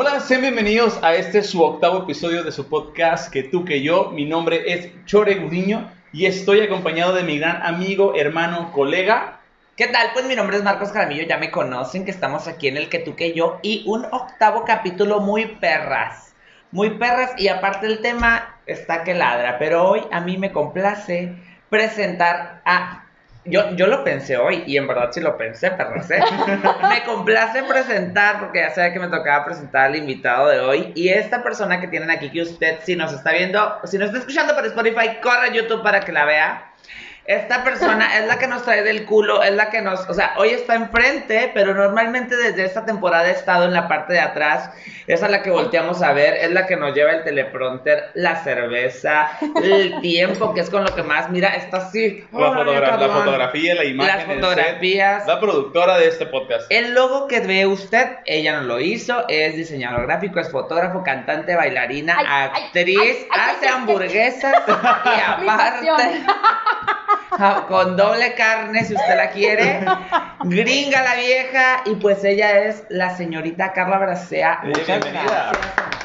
[0.00, 4.12] Hola, sean bienvenidos a este su octavo episodio de su podcast Que tú que yo.
[4.12, 9.40] Mi nombre es Chore Gudiño y estoy acompañado de mi gran amigo, hermano, colega.
[9.76, 10.10] ¿Qué tal?
[10.12, 13.00] Pues mi nombre es Marcos Caramillo, ya me conocen que estamos aquí en el que
[13.00, 16.32] tú que yo y un octavo capítulo muy perras.
[16.70, 21.34] Muy perras y aparte el tema está que ladra, pero hoy a mí me complace
[21.70, 23.07] presentar a
[23.48, 26.20] yo, yo lo pensé hoy y en verdad sí lo pensé, perras, ¿eh?
[26.88, 30.92] me complace presentar, porque ya sabía que me tocaba presentar al invitado de hoy.
[30.94, 34.18] Y esta persona que tienen aquí, que usted, si nos está viendo, si nos está
[34.18, 36.67] escuchando por Spotify, corre a YouTube para que la vea.
[37.28, 40.32] Esta persona es la que nos trae del culo, es la que nos, o sea,
[40.38, 44.70] hoy está enfrente, pero normalmente desde esta temporada ha estado en la parte de atrás.
[45.06, 48.36] Esa es la que volteamos a ver, es la que nos lleva el teleprompter, la
[48.42, 49.30] cerveza,
[49.62, 52.24] el tiempo, que es con lo que más, mira, está así.
[52.32, 53.10] La, Ay, fotogra- la cabrón.
[53.18, 54.16] fotografía, la imagen.
[54.16, 55.26] Las set, fotografías.
[55.26, 56.64] la productora de este podcast.
[56.70, 61.54] El logo que ve usted, ella no lo hizo, es diseñador gráfico, es fotógrafo, cantante,
[61.56, 64.70] bailarina, Ay, actriz, ay, ay, hace ay, ay, hamburguesas y
[65.50, 65.88] aparte
[67.68, 69.80] con doble carne si usted la quiere,
[70.44, 71.82] gringa la vieja.
[71.86, 74.60] Y pues ella es la señorita Carla Bracea.
[74.62, 75.52] Bienvenida.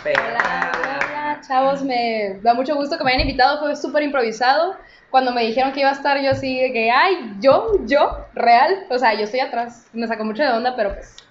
[0.05, 4.75] Hola, hola, chavos, me da mucho gusto que me hayan invitado, fue súper improvisado.
[5.09, 8.85] Cuando me dijeron que iba a estar yo así de que, ay, yo, yo, real,
[8.89, 11.22] o sea, yo estoy atrás, me sacó mucho de onda, pero pues,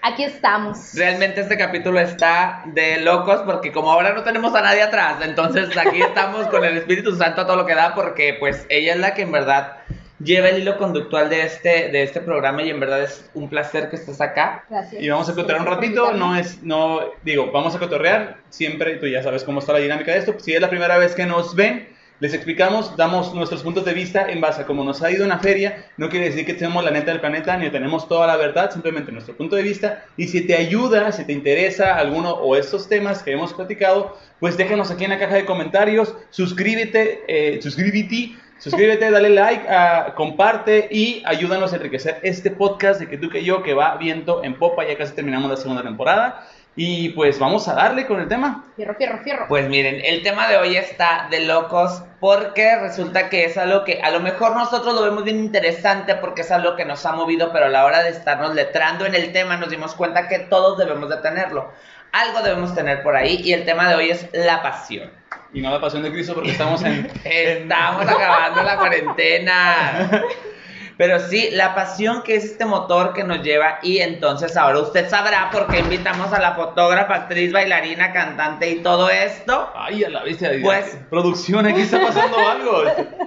[0.00, 0.94] aquí estamos.
[0.94, 5.76] Realmente este capítulo está de locos porque como ahora no tenemos a nadie atrás, entonces
[5.76, 9.00] aquí estamos con el Espíritu Santo a todo lo que da porque pues ella es
[9.00, 9.78] la que en verdad
[10.24, 13.90] lleva el hilo conductual de este, de este programa y en verdad es un placer
[13.90, 14.64] que estés acá.
[14.68, 15.02] Gracias.
[15.02, 19.06] Y vamos a cotorrear un ratito, no es, no, digo, vamos a cotorrear, siempre, tú
[19.06, 21.54] ya sabes cómo está la dinámica de esto, si es la primera vez que nos
[21.54, 21.88] ven,
[22.22, 25.30] les explicamos, damos nuestros puntos de vista en base a cómo nos ha ido en
[25.30, 28.36] la feria, no quiere decir que tenemos la neta del planeta, ni tenemos toda la
[28.36, 32.54] verdad, simplemente nuestro punto de vista, y si te ayuda, si te interesa alguno o
[32.54, 37.60] estos temas que hemos platicado, pues déjanos aquí en la caja de comentarios, suscríbete, eh,
[37.60, 43.28] suscríbete, Suscríbete, dale like, ah, comparte y ayúdanos a enriquecer este podcast de que tú
[43.28, 44.86] que yo que va viento en popa.
[44.86, 46.46] Ya casi terminamos la segunda temporada.
[46.74, 48.64] Y pues vamos a darle con el tema.
[48.76, 49.46] Fierro, fierro, fierro.
[49.46, 54.00] Pues miren, el tema de hoy está de locos porque resulta que es algo que
[54.00, 57.52] a lo mejor nosotros lo vemos bien interesante porque es algo que nos ha movido,
[57.52, 60.78] pero a la hora de estarnos letrando en el tema nos dimos cuenta que todos
[60.78, 61.70] debemos de tenerlo.
[62.12, 65.10] Algo debemos tener por ahí y el tema de hoy es la pasión.
[65.52, 67.10] Y no la pasión de Cristo porque estamos en...
[67.24, 70.10] Estamos acabando la cuarentena.
[70.98, 75.08] Pero sí, la pasión que es este motor que nos lleva y entonces ahora usted
[75.08, 79.70] sabrá por qué invitamos a la fotógrafa, actriz, bailarina, cantante y todo esto.
[79.74, 82.84] Ay, a la vista de Pues- Producción, aquí está pasando algo.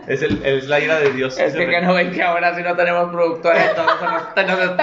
[0.07, 1.37] Es, el, es la ira de Dios.
[1.37, 4.69] Es que, que no ven que ahora si no tenemos productores, entonces se nos, nos-
[4.71, 4.75] si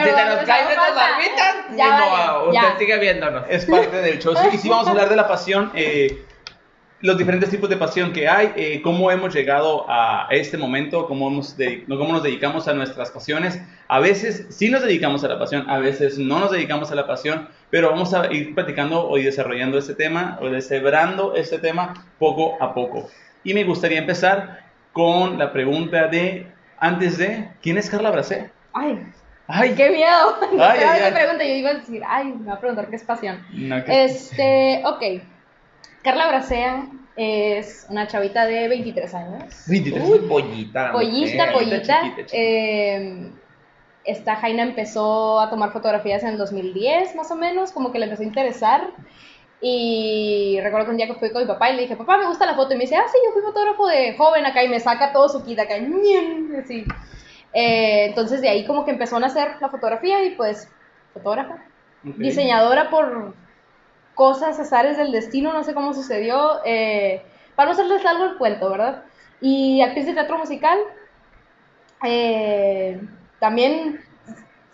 [0.46, 2.78] caen estas barbitas, Ya vale, modo, usted ya.
[2.78, 3.44] sigue viéndonos.
[3.48, 4.34] es parte del show.
[4.36, 6.24] Sí, Y sí vamos a hablar de la pasión, eh,
[7.02, 11.28] los diferentes tipos de pasión que hay, eh, cómo hemos llegado a este momento, cómo,
[11.28, 13.60] hemos de- cómo nos dedicamos a nuestras pasiones.
[13.88, 17.06] A veces sí nos dedicamos a la pasión, a veces no nos dedicamos a la
[17.06, 22.56] pasión, pero vamos a ir platicando y desarrollando este tema, o deshebrando este tema poco
[22.62, 23.08] a poco.
[23.44, 24.60] Y me gustaría empezar
[24.92, 26.46] con la pregunta de,
[26.78, 28.50] antes de, ¿quién es Carla Bracé?
[28.72, 28.98] Ay,
[29.48, 30.36] Ay, qué miedo.
[30.52, 31.12] Ay, ay, ay.
[31.12, 33.44] pregunta, yo iba a decir, ay, me va a preguntar qué es pasión.
[33.52, 35.02] no, que- Este, ok.
[36.02, 36.86] Carla Bracea
[37.16, 39.64] es una chavita de 23 años.
[39.66, 40.08] 23.
[40.08, 40.92] Uy, pollita.
[40.92, 41.52] Pollita, mujer.
[41.52, 42.02] pollita.
[42.02, 42.32] chiquita, chiquita.
[42.32, 43.30] Eh,
[44.04, 48.06] esta Jaina empezó a tomar fotografías en el 2010, más o menos, como que le
[48.06, 48.90] empezó a interesar.
[49.60, 52.26] Y recuerdo que un día que fui con mi papá y le dije, papá, me
[52.26, 52.74] gusta la foto.
[52.74, 55.28] Y me dice, ah, sí, yo fui fotógrafo de joven acá y me saca todo
[55.28, 55.74] su kit acá.
[56.58, 56.84] Así.
[57.52, 60.68] Eh, entonces de ahí como que empezó a nacer la fotografía y pues
[61.12, 61.64] fotógrafa.
[62.04, 62.16] Ok.
[62.16, 63.34] Diseñadora por
[64.14, 66.60] cosas, azares del destino, no sé cómo sucedió.
[66.64, 67.22] eh,
[67.56, 69.04] para no hacerles algo el cuento, ¿verdad?
[69.40, 70.78] Y actriz de teatro musical.
[72.04, 73.00] eh,
[73.38, 74.00] también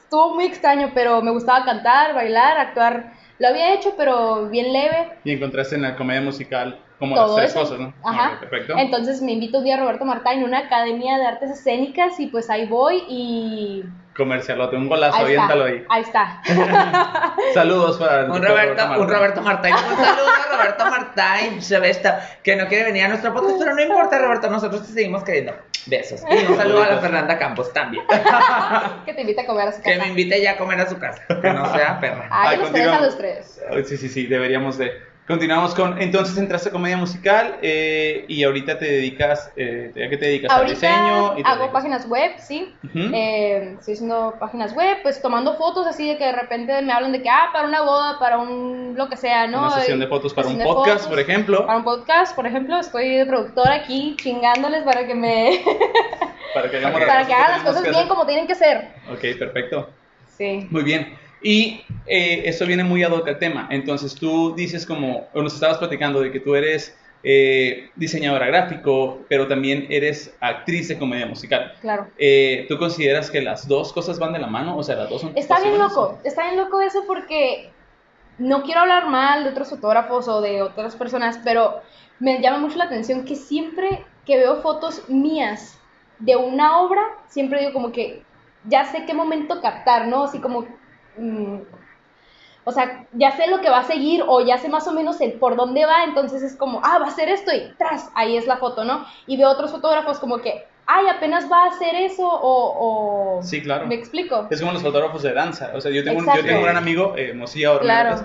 [0.03, 3.12] estuvo muy extraño, pero me gustaba cantar, bailar, actuar.
[3.38, 5.19] Lo había hecho, pero bien leve.
[5.25, 7.61] Y encontraste en la comedia musical como todo las tres eso.
[7.61, 7.94] cosas, ¿no?
[8.05, 8.32] Ajá.
[8.35, 8.75] Ok, perfecto.
[8.76, 12.26] Entonces me invito un día a Roberto Marta en una academia de artes escénicas y
[12.26, 13.85] pues ahí voy y
[14.19, 15.44] Comercialote, un golazo, ahí está.
[15.44, 15.87] aviéntalo ahí.
[15.88, 16.43] Ahí está.
[17.55, 19.03] Saludos para el Un Roberto, Martín.
[19.03, 19.73] un Roberto Martín.
[19.75, 21.62] Un saludo a Roberto Martín.
[21.62, 24.87] Se ve esta, que no quiere venir a nuestro podcast, pero no importa, Roberto, nosotros
[24.87, 25.55] te seguimos queriendo.
[25.87, 26.20] Besos.
[26.29, 28.05] Y un saludo a la Fernanda Campos también.
[29.06, 30.03] que te invita a comer a su Que casa.
[30.03, 31.23] me invite ya a comer a su casa.
[31.29, 32.26] Que no sea perra.
[32.31, 33.61] Ah, Ay, que nos interesa a los tres.
[33.87, 35.07] Sí, sí, sí, deberíamos de.
[35.28, 40.16] Continuamos con, entonces entraste a comedia musical eh, y ahorita te dedicas, eh, ¿a qué
[40.16, 40.50] te dedicas?
[40.50, 41.38] ¿Al Ahorita diseño?
[41.38, 42.75] y hago dedicas- páginas web, sí.
[42.94, 47.12] Eh, estoy haciendo páginas web, pues tomando fotos así de que de repente me hablan
[47.12, 49.58] de que, ah, para una boda, para un lo que sea, ¿no?
[49.66, 51.06] Una sesión de fotos para un podcast, fotos.
[51.08, 55.62] por ejemplo, Para un podcast, por ejemplo, estoy de productora aquí chingándoles para que me
[56.54, 58.92] para que para que hagan las cosas bien como tienen que ser.
[59.12, 59.90] Ok, perfecto.
[60.38, 60.66] Sí.
[60.70, 61.19] Muy bien.
[61.43, 63.69] Y eh, esto viene muy ad hoc al tema.
[63.70, 69.20] Entonces tú dices como, o nos estabas platicando de que tú eres eh, diseñadora gráfico,
[69.29, 71.75] pero también eres actriz de comedia musical.
[71.81, 72.06] Claro.
[72.19, 74.76] Eh, ¿Tú consideras que las dos cosas van de la mano?
[74.76, 75.32] O sea, las dos son...
[75.37, 77.70] Está bien loco, está bien loco eso porque
[78.38, 81.81] no quiero hablar mal de otros fotógrafos o de otras personas, pero
[82.20, 85.79] me llama mucho la atención que siempre que veo fotos mías
[86.19, 88.23] de una obra, siempre digo como que
[88.64, 90.25] ya sé qué momento captar, ¿no?
[90.25, 90.67] Así como,
[91.19, 91.59] mm,
[92.65, 95.20] o sea, ya sé lo que va a seguir o ya sé más o menos
[95.23, 98.37] el por dónde va, entonces es como, ah, va a ser esto y tras, ahí
[98.37, 99.06] es la foto, ¿no?
[99.26, 103.38] Y veo otros fotógrafos como que, ay, apenas va a hacer eso o...
[103.38, 103.43] o...
[103.43, 103.87] Sí, claro.
[103.87, 104.47] ¿Me explico?
[104.50, 105.70] Es como los fotógrafos de danza.
[105.75, 108.17] O sea, yo tengo, un- yo tengo un gran amigo, eh, Mosilla Claro.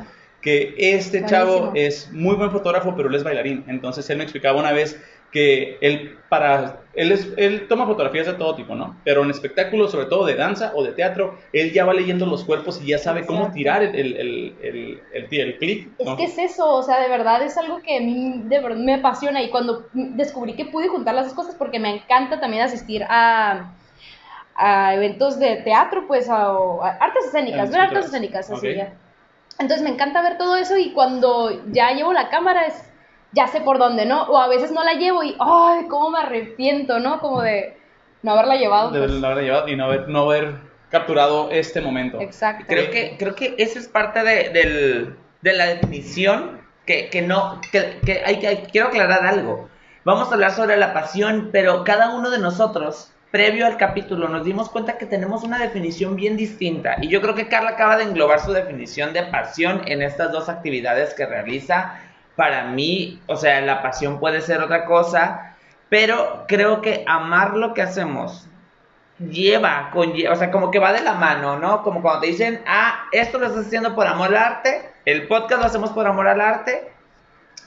[0.41, 3.63] que este chavo es muy buen fotógrafo, pero él es bailarín.
[3.67, 5.01] Entonces él me explicaba una vez
[5.33, 8.95] que él para él es él toma fotografías de todo tipo, ¿no?
[9.03, 12.43] Pero en espectáculos, sobre todo de danza o de teatro, él ya va leyendo los
[12.43, 16.15] cuerpos y ya sabe cómo tirar el el el el, clic, Es ¿no?
[16.15, 18.93] que es eso, o sea, de verdad es algo que a mí de verdad me
[18.93, 23.03] apasiona y cuando descubrí que pude juntar las dos cosas porque me encanta también asistir
[23.09, 23.73] a,
[24.55, 26.51] a eventos de teatro, pues a,
[26.99, 28.93] artes escénicas, ver artes escénicas, así ya.
[29.59, 32.89] Entonces me encanta ver todo eso y cuando ya llevo la cámara es,
[33.33, 34.23] ya sé por dónde, ¿no?
[34.23, 37.19] O a veces no la llevo y, ay, cómo me arrepiento, ¿no?
[37.19, 37.77] Como de
[38.21, 38.91] no haberla llevado.
[38.91, 39.11] de pues.
[39.11, 40.55] no haberla llevado y no haber, no haber
[40.89, 42.21] capturado este momento.
[42.21, 42.65] Exacto.
[42.67, 47.59] Creo que, creo que eso es parte de, del- de la definición que, que no,
[47.71, 49.69] que, que hay que, quiero aclarar algo.
[50.05, 54.45] Vamos a hablar sobre la pasión, pero cada uno de nosotros, previo al capítulo, nos
[54.45, 56.97] dimos cuenta que tenemos una definición bien distinta.
[57.01, 60.49] Y yo creo que Carla acaba de englobar su definición de pasión en estas dos
[60.49, 61.99] actividades que realiza.
[62.35, 65.55] Para mí, o sea, la pasión puede ser otra cosa,
[65.89, 68.47] pero creo que amar lo que hacemos
[69.19, 71.83] lleva, conlle- o sea, como que va de la mano, ¿no?
[71.83, 75.61] Como cuando te dicen, ah, esto lo estás haciendo por amor al arte, el podcast
[75.61, 76.91] lo hacemos por amor al arte,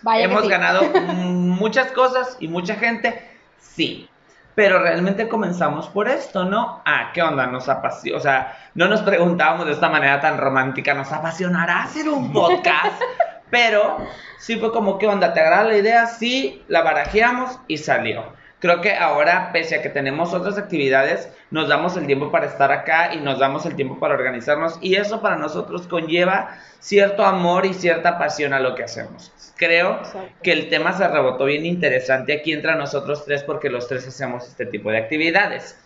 [0.02, 0.48] Vaya hemos sí.
[0.48, 0.82] ganado
[1.14, 3.22] muchas cosas y mucha gente,
[3.58, 4.08] sí.
[4.56, 6.82] Pero realmente comenzamos por esto, ¿no?
[6.86, 7.46] Ah, ¿qué onda?
[7.46, 12.08] Nos apasiona, o sea, no nos preguntábamos de esta manera tan romántica, ¿nos apasionará hacer
[12.08, 13.00] un podcast?
[13.50, 13.98] Pero
[14.38, 15.32] sí fue como, ¿qué onda?
[15.32, 16.06] ¿Te agrada la idea?
[16.06, 18.24] Sí, la barajeamos y salió.
[18.58, 22.72] Creo que ahora, pese a que tenemos otras actividades, nos damos el tiempo para estar
[22.72, 27.66] acá y nos damos el tiempo para organizarnos y eso para nosotros conlleva cierto amor
[27.66, 29.30] y cierta pasión a lo que hacemos.
[29.56, 30.32] Creo Exacto.
[30.42, 34.48] que el tema se rebotó bien interesante aquí entre nosotros tres porque los tres hacemos
[34.48, 35.78] este tipo de actividades.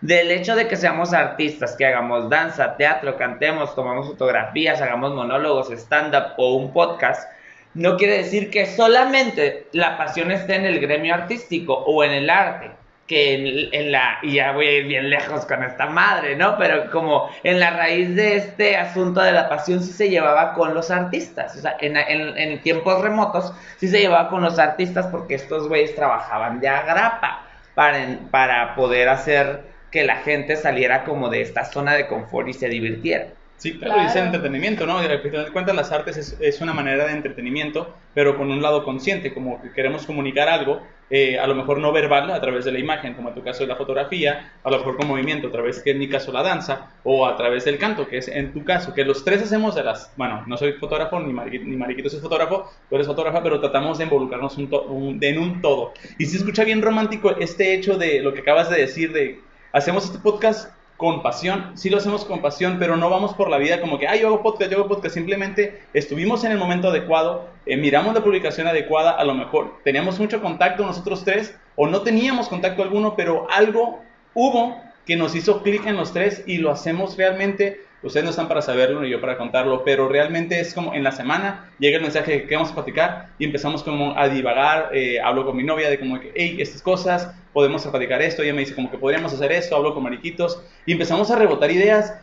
[0.00, 5.70] Del hecho de que seamos artistas, que hagamos danza, teatro, cantemos, tomamos fotografías, hagamos monólogos,
[5.72, 7.28] stand-up o un podcast,
[7.74, 12.30] no quiere decir que solamente la pasión esté en el gremio artístico o en el
[12.30, 12.70] arte,
[13.08, 16.56] que en, la, y ya voy a ir bien lejos con esta madre, ¿no?
[16.58, 20.74] Pero como en la raíz de este asunto de la pasión sí se llevaba con
[20.74, 25.06] los artistas, o sea, en, en- en tiempos remotos sí se llevaba con los artistas
[25.08, 27.42] porque estos güeyes trabajaban de agrapa
[27.74, 27.98] para,
[28.30, 32.68] para poder hacer que la gente saliera como de esta zona de confort y se
[32.68, 33.34] divirtiera.
[33.56, 34.26] Sí, claro, y es el Claro.
[34.26, 35.02] entretenimiento, ¿no?
[35.02, 38.52] Y al final de cuentas las artes es, es una manera de entretenimiento, pero con
[38.52, 42.40] un lado consciente, como que queremos comunicar algo, eh, a lo mejor no verbal a
[42.40, 45.08] través de la imagen, como en tu caso de la fotografía, a lo mejor con
[45.08, 48.18] movimiento, a través que en mi caso la danza, o a través del canto, que
[48.18, 51.32] es en tu caso, que los tres hacemos de las, bueno, no soy fotógrafo, ni,
[51.32, 55.18] Mariquito, ni Mariquitos es fotógrafo, tú eres fotógrafa, pero tratamos de involucrarnos un to- un-
[55.20, 55.94] en un todo.
[56.16, 60.04] Y se escucha bien romántico este hecho de lo que acabas de decir, de hacemos
[60.04, 63.80] este podcast con pasión, sí lo hacemos con pasión, pero no vamos por la vida
[63.80, 67.48] como que, ah, yo hago podcast, yo hago podcast, simplemente estuvimos en el momento adecuado,
[67.66, 72.02] eh, miramos la publicación adecuada, a lo mejor teníamos mucho contacto nosotros tres, o no
[72.02, 74.00] teníamos contacto alguno, pero algo
[74.34, 78.48] hubo que nos hizo clic en los tres y lo hacemos realmente, ustedes no están
[78.48, 82.02] para saberlo ni yo para contarlo, pero realmente es como en la semana llega el
[82.02, 85.90] mensaje que vamos a platicar y empezamos como a divagar, eh, hablo con mi novia
[85.90, 89.32] de como que, hey, estas cosas, podemos platicar esto, ella me dice como que podríamos
[89.32, 92.14] hacer esto, hablo con Mariquitos y empezamos a rebotar ideas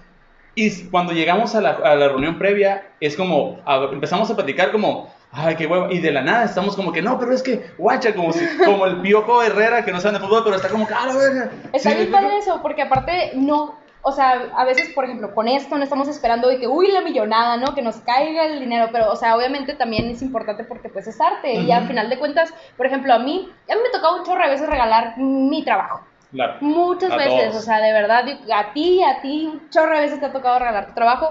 [0.57, 4.71] y cuando llegamos a la, a la reunión previa es como, a- empezamos a platicar
[4.71, 7.65] como, ay, qué huevo, y de la nada estamos como que, no, pero es que,
[7.77, 10.87] guacha, como, si, como el piojo Herrera que no sabe de fútbol, pero está como
[10.87, 11.51] que, ah, la verga.
[11.73, 13.77] Está Sí, bien padre eso, porque aparte no,
[14.07, 17.01] o sea, a veces, por ejemplo, con esto no estamos esperando de que, uy, la
[17.01, 17.73] millonada, ¿no?
[17.73, 21.19] Que nos caiga el dinero, pero, o sea, obviamente también es importante porque pues es
[21.19, 24.23] arte y al final de cuentas, por ejemplo, a mí, a mí me tocaba un
[24.23, 26.01] chorro a veces regalar mi trabajo.
[26.31, 26.57] Claro.
[26.61, 27.55] Muchas A veces, todos.
[27.63, 30.59] o sea, de verdad, a ti, a ti, un chorro de veces te ha tocado
[30.59, 31.29] regalar tu trabajo.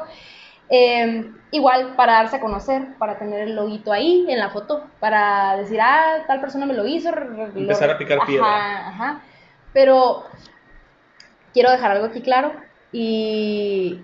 [0.70, 5.56] Eh, igual para darse a conocer, para tener el loguito ahí en la foto, para
[5.58, 7.10] decir, ah, tal persona me lo hizo.
[7.12, 8.88] lo- Empezar a picar ajá, piedra.
[8.88, 9.20] Ajá.
[9.72, 10.24] Pero
[11.54, 12.52] quiero dejar algo aquí claro
[12.92, 14.00] y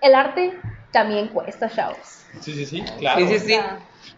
[0.00, 0.58] el arte
[0.90, 2.24] también cuesta, chavos.
[2.40, 3.20] Sí, sí, sí, claro.
[3.20, 3.60] Sí, sí, sí.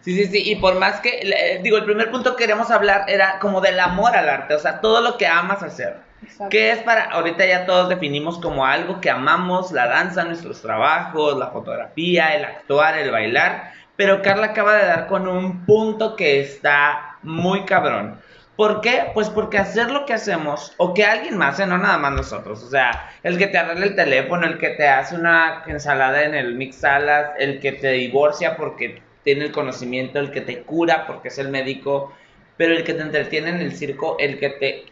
[0.01, 0.51] Sí, sí, sí.
[0.51, 4.15] Y por más que, digo, el primer punto que queremos hablar era como del amor
[4.15, 5.97] al arte, o sea, todo lo que amas hacer.
[6.21, 6.49] exacto.
[6.49, 11.37] ¿Qué es para, ahorita ya todos definimos como algo que amamos, la danza, nuestros trabajos,
[11.37, 16.41] la fotografía, el actuar, el bailar, pero Carla acaba de dar con un punto que
[16.41, 18.19] está muy cabrón.
[18.55, 19.11] ¿Por qué?
[19.15, 21.65] Pues porque hacer lo que hacemos, o que alguien más, ¿eh?
[21.65, 24.87] no nada más nosotros, o sea, el que te arregla el teléfono, el que te
[24.87, 30.19] hace una ensalada en el mix salas, el que te divorcia porque tiene el conocimiento,
[30.19, 32.13] el que te cura porque es el médico,
[32.55, 34.85] pero el que te entretiene en el circo, el que te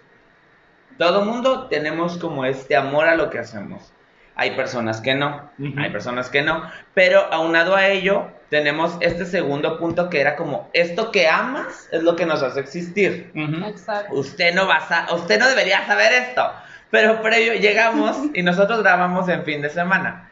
[0.98, 3.94] todo mundo tenemos como este amor a lo que hacemos.
[4.36, 6.63] Hay personas que no, hay personas que no,
[6.94, 12.03] pero aunado a ello tenemos este segundo punto que era como esto que amas es
[12.03, 13.31] lo que nos hace existir.
[13.34, 14.13] Exacto.
[14.13, 16.51] Usted no va a usted no debería saber esto,
[16.89, 20.29] pero previo llegamos y nosotros grabamos en fin de semana.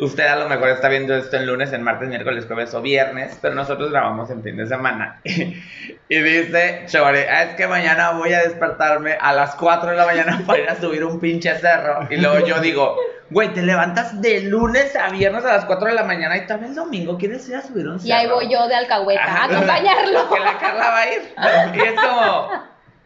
[0.00, 3.36] Usted a lo mejor está viendo esto en lunes, en martes, miércoles, jueves o viernes,
[3.42, 5.20] pero nosotros grabamos en fin de semana.
[5.24, 10.06] y dice Chore, "Ah, es que mañana voy a despertarme a las 4 de la
[10.06, 12.06] mañana para ir a subir un pinche cerro.
[12.10, 12.96] Y luego yo digo,
[13.30, 16.70] güey, te levantas de lunes a viernes a las 4 de la mañana y también
[16.70, 18.08] el domingo quieres ir a subir un cerro.
[18.08, 20.28] Y ahí voy yo de alcahueta Ajá, a acompañarlo.
[20.34, 21.22] Que la Carla va a ir.
[21.74, 22.48] Y es como,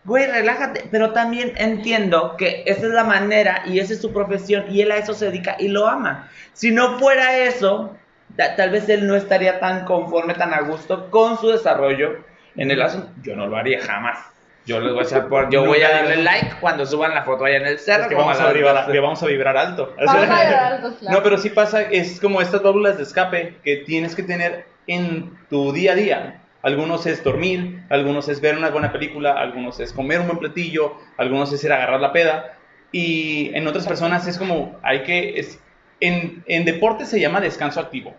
[0.04, 0.84] güey, relájate.
[0.90, 4.90] Pero también entiendo que esa es la manera y esa es su profesión y él
[4.92, 6.28] a eso se dedica y lo ama.
[6.52, 7.96] Si no fuera eso,
[8.36, 12.16] ta- tal vez él no estaría tan conforme, tan a gusto con su desarrollo
[12.56, 13.08] en el asunto.
[13.22, 14.18] Yo no lo haría jamás.
[14.64, 17.44] Yo les voy a echar por, yo voy a darle like cuando suban la foto
[17.46, 18.02] allá en el cerro.
[18.04, 18.92] Es que vamos, a vibrar, 12.
[18.92, 19.92] que vamos a vibrar alto.
[19.96, 21.16] Vamos a vibrar alto, claro.
[21.16, 25.36] No, pero sí pasa, es como estas válvulas de escape que tienes que tener en
[25.50, 26.41] tu día a día.
[26.62, 30.96] Algunos es dormir, algunos es ver una buena película, algunos es comer un buen platillo,
[31.16, 32.56] algunos es ir a agarrar la peda.
[32.92, 35.60] Y en otras personas es como, hay que, es,
[36.00, 38.14] en, en deporte se llama descanso activo.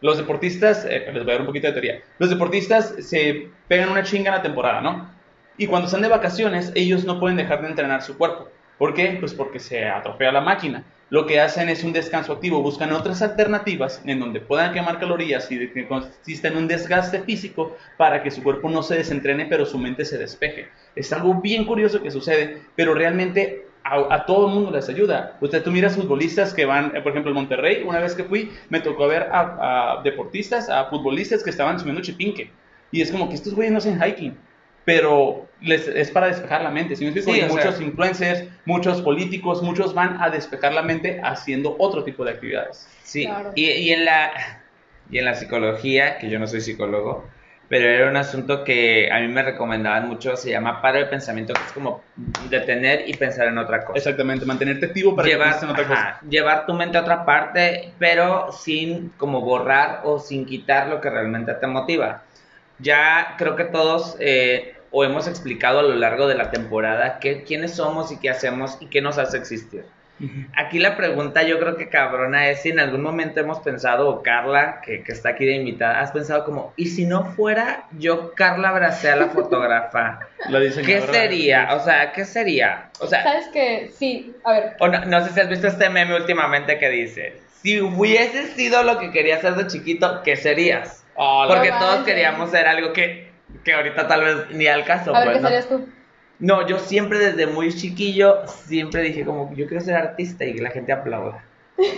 [0.00, 3.88] Los deportistas, eh, les voy a dar un poquito de teoría, los deportistas se pegan
[3.88, 5.10] una chinga en la temporada, ¿no?
[5.56, 8.48] Y cuando están de vacaciones, ellos no pueden dejar de entrenar su cuerpo.
[8.78, 9.16] ¿Por qué?
[9.18, 10.84] Pues porque se atrofea la máquina.
[11.10, 15.50] Lo que hacen es un descanso activo, buscan otras alternativas en donde puedan quemar calorías
[15.50, 19.64] y que consista en un desgaste físico para que su cuerpo no se desentrene, pero
[19.64, 20.68] su mente se despeje.
[20.94, 25.38] Es algo bien curioso que sucede, pero realmente a, todo el mundo les ayuda.
[25.40, 28.80] Usted, tú miras futbolistas que van, por ejemplo, en Monterrey, una vez que fui, me
[28.80, 32.50] tocó ver a, a deportistas, a futbolistas que estaban subiendo chipinque.
[32.92, 34.36] Y es como que estos güeyes no hacen hiking
[34.88, 36.96] pero les, es para despejar la mente.
[36.96, 37.30] ¿sí me explico?
[37.34, 41.76] Sí, Y o sea- muchos influencers, muchos políticos, muchos van a despejar la mente haciendo
[41.78, 42.88] otro tipo de actividades.
[43.02, 43.52] Sí, Claro.
[43.54, 44.30] y, y en la,
[45.10, 47.28] y en la psicología, que yo no soy psicólogo,
[47.68, 51.52] pero era un asunto que a mí me recomendaban mucho, se llama paro de pensamiento,
[51.52, 52.02] que es como
[52.48, 53.98] detener y pensar en otra cosa.
[53.98, 56.00] Exactamente, mantenerte activo para llevar, que en otra cosa.
[56.08, 60.98] ajá, llevar tu mente a otra parte, pero sin como borrar o sin quitar lo
[61.02, 62.24] que realmente te motiva.
[62.78, 67.42] Ya creo que todos eh, o hemos explicado a lo largo de la temporada qué,
[67.44, 69.84] quiénes somos y qué hacemos y qué nos hace existir.
[70.56, 74.20] Aquí la pregunta yo creo que cabrona es si en algún momento hemos pensado, o
[74.20, 78.34] Carla, que, que está aquí de invitada, has pensado como, ¿y si no fuera yo
[78.34, 80.18] Carla Bracea la fotógrafa?
[80.48, 81.68] La ¿Qué sería?
[81.76, 82.90] O sea, ¿qué sería?
[82.98, 83.90] O sea, ¿Sabes qué?
[83.96, 84.76] Sí, a ver.
[84.80, 88.82] o no, no sé si has visto este meme últimamente que dice, si hubieses sido
[88.82, 91.04] lo que querías ser de chiquito, ¿qué serías?
[91.16, 93.27] La- Porque todos queríamos ser algo que,
[93.68, 95.14] que ahorita tal vez ni al caso.
[95.14, 95.48] A ver, pues, ¿qué ¿no?
[95.48, 95.86] serías tú?
[96.40, 100.62] No, yo siempre desde muy chiquillo, siempre dije como, yo quiero ser artista y que
[100.62, 101.44] la gente aplauda.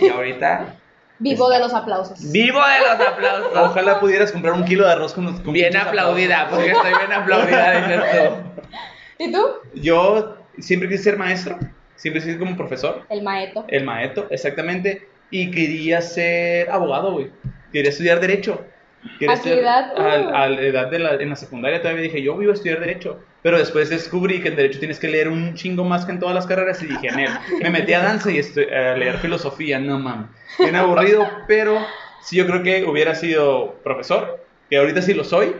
[0.01, 0.75] Y ahorita,
[1.19, 2.31] Vivo de los aplausos.
[2.31, 3.51] vivo de los aplausos.
[3.55, 6.57] Ojalá pudieras comprar un kilo de arroz con, con Bien aplaudida, aplausos.
[6.57, 8.43] porque estoy bien aplaudida.
[9.19, 9.47] ¿Y tú?
[9.75, 11.59] Yo siempre quise ser maestro,
[11.95, 13.65] siempre quise ser como profesor, El maeto.
[13.67, 17.29] el maeto, exactamente, y quería ser abogado, güey.
[17.71, 18.65] Quería estudiar derecho.
[19.19, 19.93] Quería ¿A ser- edad?
[19.95, 20.35] Uh.
[20.35, 23.19] a la edad de la, en la secundaria todavía dije, yo vivo a estudiar derecho.
[23.43, 26.35] Pero después descubrí que en derecho tienes que leer un chingo más que en todas
[26.35, 27.29] las carreras y dije, Nel,
[27.61, 30.27] me metí a danza y a leer filosofía, no mames.
[30.59, 31.79] Bien aburrido, pero
[32.21, 35.55] sí yo creo que hubiera sido profesor, que ahorita sí lo soy,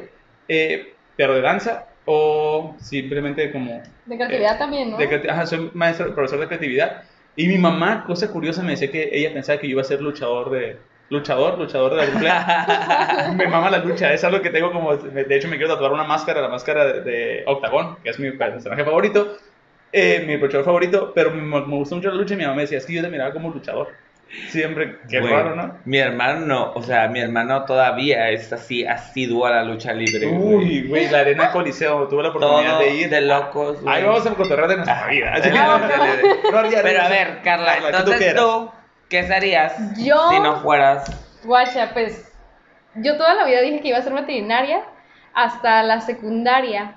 [0.48, 4.98] eh, pero de danza, o simplemente como De creatividad eh, también, ¿no?
[4.98, 7.03] de ajá, soy maestro, profesor de creatividad
[7.36, 10.01] Y mi mamá, cosa curiosa, me decía que ella pensaba que yo iba a ser
[10.01, 10.77] luchador de...
[11.11, 13.33] Luchador, luchador de la lucha.
[13.35, 14.95] me mama la lucha, es algo que tengo como...
[14.95, 18.31] De hecho, me quiero tatuar una máscara, la máscara de, de Octagon, que es mi
[18.31, 19.35] personaje favorito,
[19.91, 22.61] eh, mi luchador favorito, pero me, me gustó mucho la lucha y mi mamá me
[22.63, 23.89] decía, es que yo te miraba como luchador.
[24.47, 25.77] Siempre, qué Güey, raro, ¿no?
[25.83, 30.25] Mi hermano, o sea, mi hermano todavía es así asiduo a la lucha libre.
[30.27, 33.09] Uy, güey, la arena del Coliseo, tuve la oportunidad Todo de ir.
[33.09, 33.81] de locos.
[33.81, 33.93] güey.
[33.93, 35.33] Ahí vamos a cotorrear de nuestra vida.
[35.33, 38.41] Así que, Ah, no, no, Pero a no, ver, Carla, ¿tú qué entonces eras?
[38.41, 38.71] tú,
[39.11, 41.05] ¿qué harías Yo- si no fueras?
[41.43, 42.31] Guacha, pues
[42.95, 44.81] yo toda la vida dije que iba a ser veterinaria
[45.33, 46.95] hasta la secundaria.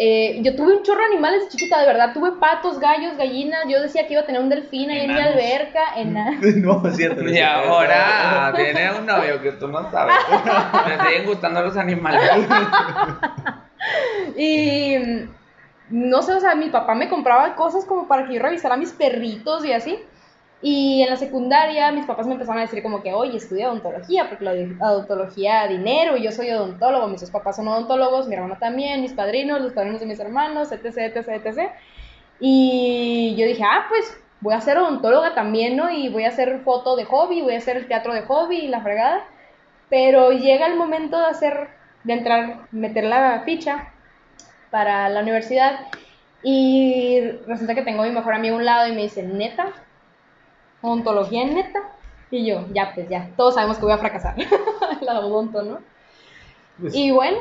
[0.00, 2.12] Eh, yo tuve un chorro de animales de chiquita, de verdad.
[2.14, 3.64] Tuve patos, gallos, gallinas.
[3.68, 5.80] Yo decía que iba a tener un delfín ahí en mi alberca.
[5.96, 7.22] Ena- No, es cierto.
[7.22, 7.68] no Y cierto.
[7.68, 10.14] ahora tiene un novio que tú no sabes.
[10.86, 12.22] Te siguen gustando los animales.
[14.36, 14.96] Y
[15.90, 18.78] no sé, o sea, mi papá me compraba cosas como para que yo revisara a
[18.78, 19.98] mis perritos y así.
[20.60, 24.28] Y en la secundaria mis papás me empezaron a decir como que, oye, estudia odontología,
[24.28, 24.52] porque la
[24.90, 29.12] odontología dinero, y yo soy odontólogo, mis dos papás son odontólogos, mi hermano también, mis
[29.12, 31.70] padrinos, los padrinos de mis hermanos, etc, etc, etc.
[32.40, 35.90] Y yo dije, ah, pues voy a ser odontóloga también, ¿no?
[35.90, 38.68] Y voy a hacer foto de hobby, voy a hacer el teatro de hobby y
[38.68, 39.24] la fregada.
[39.88, 41.68] Pero llega el momento de hacer,
[42.04, 43.92] de entrar, meter la ficha
[44.70, 45.86] para la universidad
[46.42, 49.72] y resulta que tengo a mi mejor amigo a un lado y me dice, neta,
[50.82, 51.80] odontología neta.
[52.30, 54.34] Y yo, ya, pues ya, todos sabemos que voy a fracasar,
[55.00, 55.78] la odonto, ¿no?
[56.78, 57.38] Pues, Y bueno,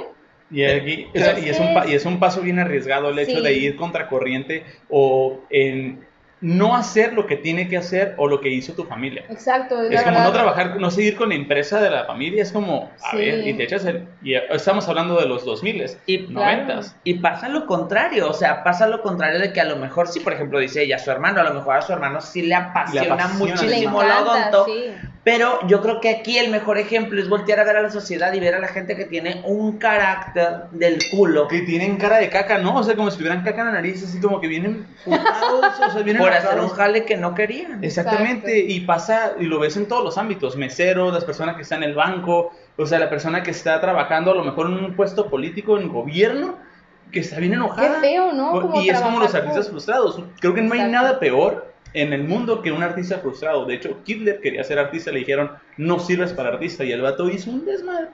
[0.50, 3.44] y, aquí- y es un, y es un paso bien arriesgado el hecho Sí.
[3.44, 6.06] de ir contracorriente o en
[6.39, 9.24] no hacer lo que tiene que hacer o lo que hizo tu familia.
[9.29, 9.82] exacto.
[9.82, 12.51] la Es como verdad- no trabajar, no seguir con la empresa de la familia, es
[12.51, 13.17] como, a Sí.
[13.17, 14.08] ver, y te echas el...
[14.22, 18.88] Y estamos hablando de los 2000, Y- 90 Y pasa lo contrario, o sea, pasa
[18.88, 21.44] lo contrario de que a lo mejor sí, por ejemplo, dice ella, su hermano, a
[21.44, 24.91] lo mejor a su hermano sí le apasiona, muchísimo el encanta, odonto, sí.
[25.27, 28.31] Pero yo creo que aquí el mejor ejemplo es voltear a ver a la sociedad
[28.31, 32.29] y ver a la gente que tiene un carácter del culo Que tienen cara de
[32.29, 32.77] caca, ¿no?
[32.77, 35.91] O sea, como si tuvieran caca en la nariz, así como que vienen putados, o
[35.91, 37.84] sea, vienen por hacer un jale que no querían.
[37.84, 38.74] Exactamente, Exacto.
[38.74, 41.89] y pasa, y lo ves en todos los ámbitos, meseros, las personas que están en
[41.89, 45.29] el banco, o sea, la persona que está trabajando a lo mejor en un puesto
[45.29, 46.55] político en gobierno,
[47.12, 47.95] que está bien enojada.
[47.95, 48.51] Qué feo, ¿no?
[48.51, 50.23] Como y es como los artistas frustrados.
[50.39, 51.04] Creo que no hay Exacto.
[51.04, 53.65] nada peor en el mundo que un artista frustrado.
[53.65, 57.29] De hecho, Hitler quería ser artista, le dijeron, no sirves para artista, y el vato
[57.29, 58.07] hizo un desmadre.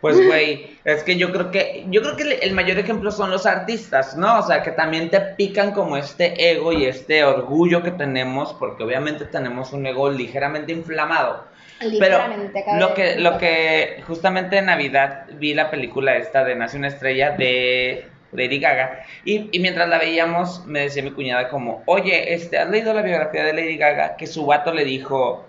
[0.00, 3.46] Pues güey, es que yo creo que yo creo que el- mayor ejemplo son los
[3.46, 4.38] artistas, ¿no?
[4.38, 8.84] O sea, que también te pican como este ego y este orgullo que tenemos, porque
[8.84, 11.46] obviamente tenemos un ego ligeramente inflamado.
[11.80, 16.54] Pero Ligeramente, acaba lo que lo que justamente en Navidad vi la película esta de
[16.54, 19.04] Nace una estrella de Lady Gaga.
[19.24, 23.44] Y, mientras la veíamos me decía mi cuñada como, "Oye, este, ¿has leído la biografía
[23.44, 25.48] de Lady Gaga que su vato le dijo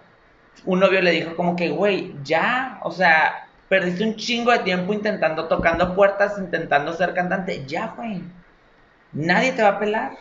[0.65, 4.93] un novio le dijo como que, güey, ya, o sea, perdiste un chingo de tiempo
[4.93, 8.23] intentando, tocando puertas, intentando ser cantante, ya, güey,
[9.13, 10.11] nadie te va a pelar.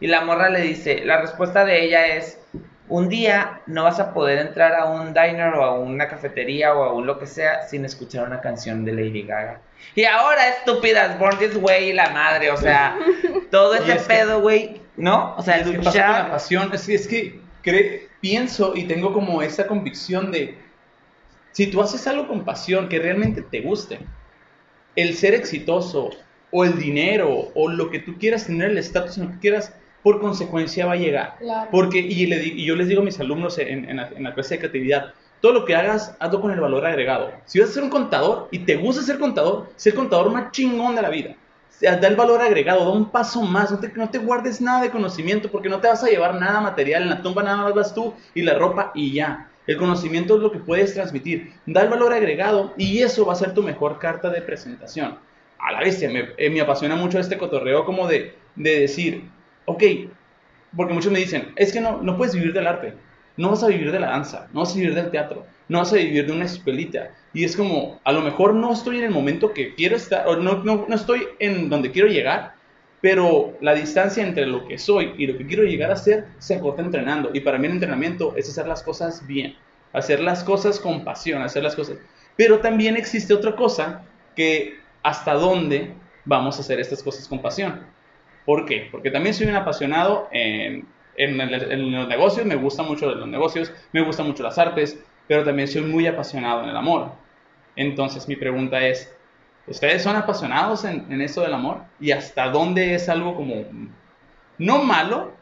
[0.00, 2.40] Y la morra le dice, la respuesta de ella es,
[2.88, 6.82] un día no vas a poder entrar a un diner o a una cafetería o
[6.84, 9.60] a un lo que sea sin escuchar una canción de Lady Gaga.
[9.94, 12.96] Y ahora, estúpidas, Born This Way y la madre, o sea,
[13.50, 15.34] todo ese es pedo, güey, ¿no?
[15.36, 16.30] O sea, Es que pasa con la luchar...
[16.30, 16.70] pasión.
[16.74, 20.58] Es, que- es que cre- pienso y tengo como esa convicción de
[21.52, 23.98] si tú haces algo con pasión que realmente te guste,
[24.96, 26.10] el ser exitoso
[26.50, 29.74] o el dinero o lo que tú quieras tener, el estatus en lo que quieras,
[30.02, 31.36] por consecuencia va a llegar.
[31.38, 31.68] Claro.
[31.70, 34.34] Porque, y, le y yo les digo a mis alumnos en, en la, en la
[34.34, 37.30] clase de creatividad, todo lo que hagas, hazlo con el valor agregado.
[37.44, 40.96] Si vas a ser un contador y te gusta ser contador, ser contador más chingón
[40.96, 41.36] de la vida.
[41.80, 44.90] Da el valor agregado, da un paso más, no te, no te guardes nada de
[44.90, 47.94] conocimiento porque no te vas a llevar nada material, en la tumba nada más vas
[47.94, 49.48] tú y la ropa y ya.
[49.68, 51.52] El conocimiento es lo que puedes transmitir.
[51.66, 55.18] Da el valor agregado y eso va a ser tu mejor carta de presentación.
[55.58, 59.30] A la vez, me, eh, me apasiona mucho este cotorreo como de, de decir,
[59.68, 59.82] ok,
[60.76, 62.94] porque muchos me dicen, es que no, no puedes vivir del arte,
[63.36, 65.92] no vas a vivir de la danza, no vas a vivir del teatro, no vas
[65.92, 67.10] a vivir de una escuelita.
[67.32, 70.36] Y es como, a lo mejor no estoy en el momento que quiero estar, o
[70.36, 72.54] no, no, no estoy en donde quiero llegar,
[73.00, 76.56] pero la distancia entre lo que soy y lo que quiero llegar a ser se
[76.56, 77.30] acorta entrenando.
[77.32, 79.54] Y para mí el entrenamiento es hacer las cosas bien,
[79.92, 81.98] hacer las cosas con pasión, hacer las cosas.
[82.36, 84.02] Pero también existe otra cosa
[84.34, 87.86] que hasta dónde vamos a hacer estas cosas con pasión.
[88.48, 88.88] ¿Por qué?
[88.90, 93.28] Porque también soy un apasionado en, en, el- en los negocios, me gusta mucho los
[93.28, 97.12] negocios, me gustan mucho las artes, pero también soy muy apasionado en el amor.
[97.76, 99.14] Entonces mi pregunta es,
[99.66, 101.82] ¿ustedes son apasionados en, en eso del amor?
[102.00, 103.66] ¿Y hasta dónde es algo como,
[104.58, 105.32] no malo,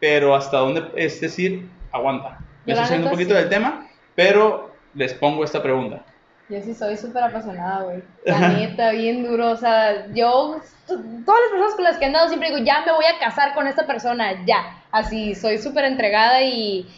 [0.00, 2.38] pero hasta dónde es decir, aguanta.
[2.64, 3.40] Me estoy un poquito sí.
[3.40, 6.04] del tema, pero les pongo esta pregunta.
[6.48, 8.02] Yo sí soy súper apasionada, güey.
[8.24, 9.50] La neta, bien duro.
[9.50, 12.92] O sea, yo, todas las personas con las que he andado siempre digo, ya me
[12.92, 14.82] voy a casar con esta persona, ya.
[14.92, 16.88] Así, soy súper entregada y,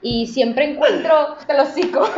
[0.00, 2.08] y siempre encuentro, te lo sigo.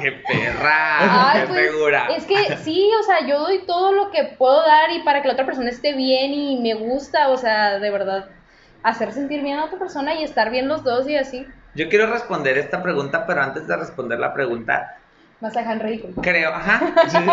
[0.00, 1.32] ¡Qué perra!
[1.32, 2.08] Ay, ¡Qué pues, segura!
[2.16, 5.28] Es que sí, o sea, yo doy todo lo que puedo dar y para que
[5.28, 8.30] la otra persona esté bien y me gusta, o sea, de verdad,
[8.82, 11.46] hacer sentir bien a otra persona y estar bien los dos y así.
[11.74, 14.96] Yo quiero responder esta pregunta, pero antes de responder la pregunta,
[15.40, 16.14] Vas a dejar en ridículo.
[16.22, 16.80] creo, ajá,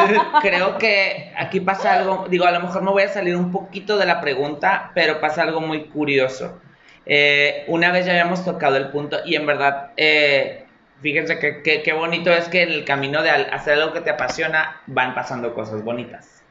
[0.41, 3.97] creo que aquí pasa algo, digo, a lo mejor me voy a salir un poquito
[3.97, 6.59] de la pregunta, pero pasa algo muy curioso.
[7.05, 10.65] Eh, una vez ya habíamos tocado el punto y en verdad, eh,
[11.01, 14.09] fíjense que, que- qué bonito es que en el camino de hacer algo que te
[14.11, 16.43] apasiona van pasando cosas bonitas.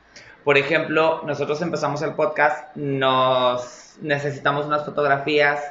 [0.45, 5.63] Por ejemplo, nosotros empezamos el podcast, nos necesitamos unas fotografías,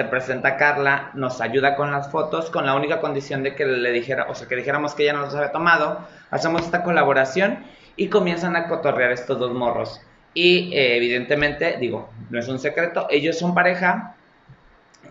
[0.00, 3.92] se presenta Carla, nos ayuda con las fotos, con la única condición de que le
[3.92, 5.98] dijera, o sea, que dijéramos que ella no los había tomado,
[6.30, 7.58] hacemos esta colaboración
[7.96, 10.00] y comienzan a cotorrear estos dos morros.
[10.32, 14.14] Y eh, evidentemente, digo, no es un secreto, ellos son pareja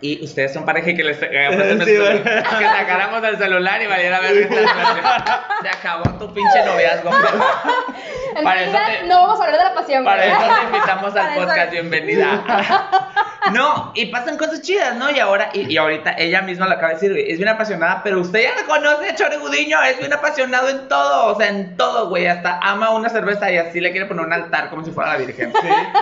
[0.02, 2.22] y ustedes son pareja y que les que Sí, bueno.
[2.78, 7.10] sacáramos el celular y valiera ver Se acabó tu pinche noviazgo.
[8.44, 10.04] Para eso te- no vamos a hablar de la pasión.
[10.06, 12.44] Para eso te invitamos al podcast, bienvenida.
[13.52, 15.10] No, y pasan cosas chidas, ¿no?
[15.10, 18.02] Y ahora, y, y ahorita ella misma lo acaba de decir, güey, es bien apasionada,
[18.04, 21.76] pero usted ya la conoce, Chore Gudiño, es bien apasionado en todo, o sea, en
[21.76, 24.92] todo, güey, hasta ama una cerveza y así le quiere poner un altar como si
[24.92, 25.52] fuera la Virgen.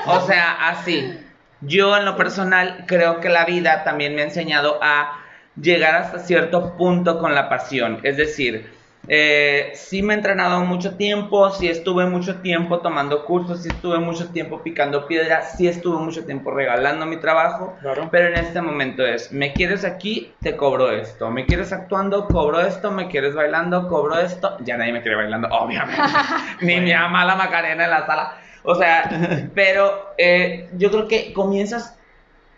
[0.07, 1.23] O sea, así.
[1.61, 5.23] Yo en lo personal creo que la vida también me ha enseñado a
[5.59, 7.99] llegar hasta cierto punto con la pasión.
[8.03, 8.77] Es decir,
[9.09, 13.99] eh, sí me he entrenado mucho tiempo, sí estuve mucho tiempo tomando cursos, sí estuve
[13.99, 17.75] mucho tiempo picando piedra, sí estuve mucho tiempo regalando mi trabajo.
[17.79, 18.09] Claro.
[18.11, 21.31] Pero en este momento es, me quieres aquí, te cobro esto.
[21.31, 22.91] Me quieres actuando, cobro esto.
[22.91, 24.57] Me quieres bailando, cobro esto.
[24.61, 26.01] Ya nadie me quiere bailando, obviamente.
[26.61, 28.37] Ni mi ama la Macarena en la sala.
[28.69, 31.97] O sea, pero eh, yo creo que comienzas,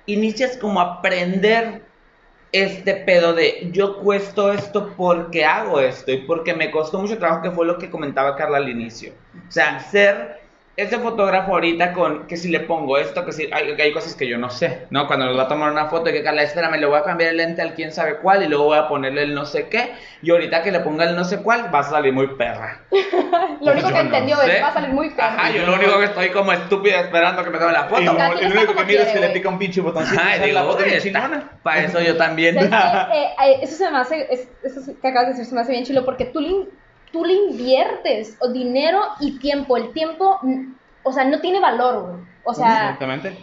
[0.07, 1.83] inicias como a aprender
[2.51, 7.43] este pedo de yo cuesto esto porque hago esto y porque me costó mucho trabajo,
[7.43, 9.13] que fue lo que comentaba Carla al inicio.
[9.47, 10.38] O sea, ser
[10.79, 14.27] ese fotógrafo ahorita con que si le pongo esto, que si hay, hay cosas que
[14.27, 15.07] yo no sé, ¿no?
[15.07, 17.31] Cuando nos va a tomar una foto y que Carla, espérame, le voy a cambiar
[17.31, 19.91] el lente al quién sabe cuál y luego voy a ponerle el no sé qué
[20.21, 22.85] y ahorita que le ponga el no sé cuál va a salir muy perra.
[23.61, 25.37] Lo único que entendió es va a salir muy caro.
[25.37, 27.99] Ajá, yo lo único que estoy como estúpida esperando que me tome la Y foto.
[27.99, 30.19] el está único que mira es que le pica un pinche botoncito.
[30.21, 31.59] Ajá, y y digo, la foto bien "Uy, chingona.
[31.61, 32.57] para eso yo también.
[32.59, 35.71] Eh, eh, eso se me hace, es- eso que acabas de decir se me hace
[35.71, 36.49] bien chilo porque tú le,
[37.11, 39.77] tú le inviertes o dinero y tiempo.
[39.77, 40.39] El tiempo,
[41.03, 42.23] o sea, no tiene valor, güey.
[42.43, 43.37] O sea, Exactamente.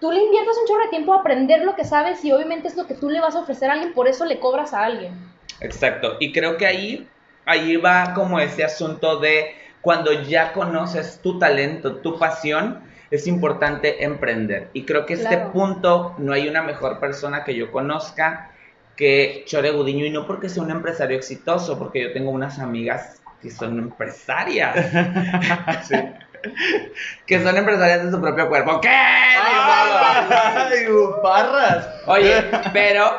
[0.00, 2.76] tú le inviertes un chorro de tiempo a aprender lo que sabes y obviamente es
[2.76, 5.12] lo que tú le vas a ofrecer a alguien, por eso le cobras a alguien.
[5.60, 6.16] Exacto.
[6.20, 7.08] Y creo que ahí,
[7.46, 14.02] ahí va como ese asunto de cuando ya conoces tu talento, tu pasión, es importante
[14.02, 14.70] emprender.
[14.72, 18.50] Y creo que este punto no hay una mejor persona que yo conozca
[18.96, 20.04] que Chore Gudiño.
[20.06, 24.74] Y no porque sea un empresario exitoso, porque yo tengo unas amigas que son empresarias.
[25.84, 25.96] Sí.
[27.26, 28.78] que son empresarias de su propio cuerpo.
[28.82, 28.88] ¿Qué?
[28.90, 30.86] ¡Ay,
[31.22, 31.88] barras!
[32.06, 33.10] Oye, pero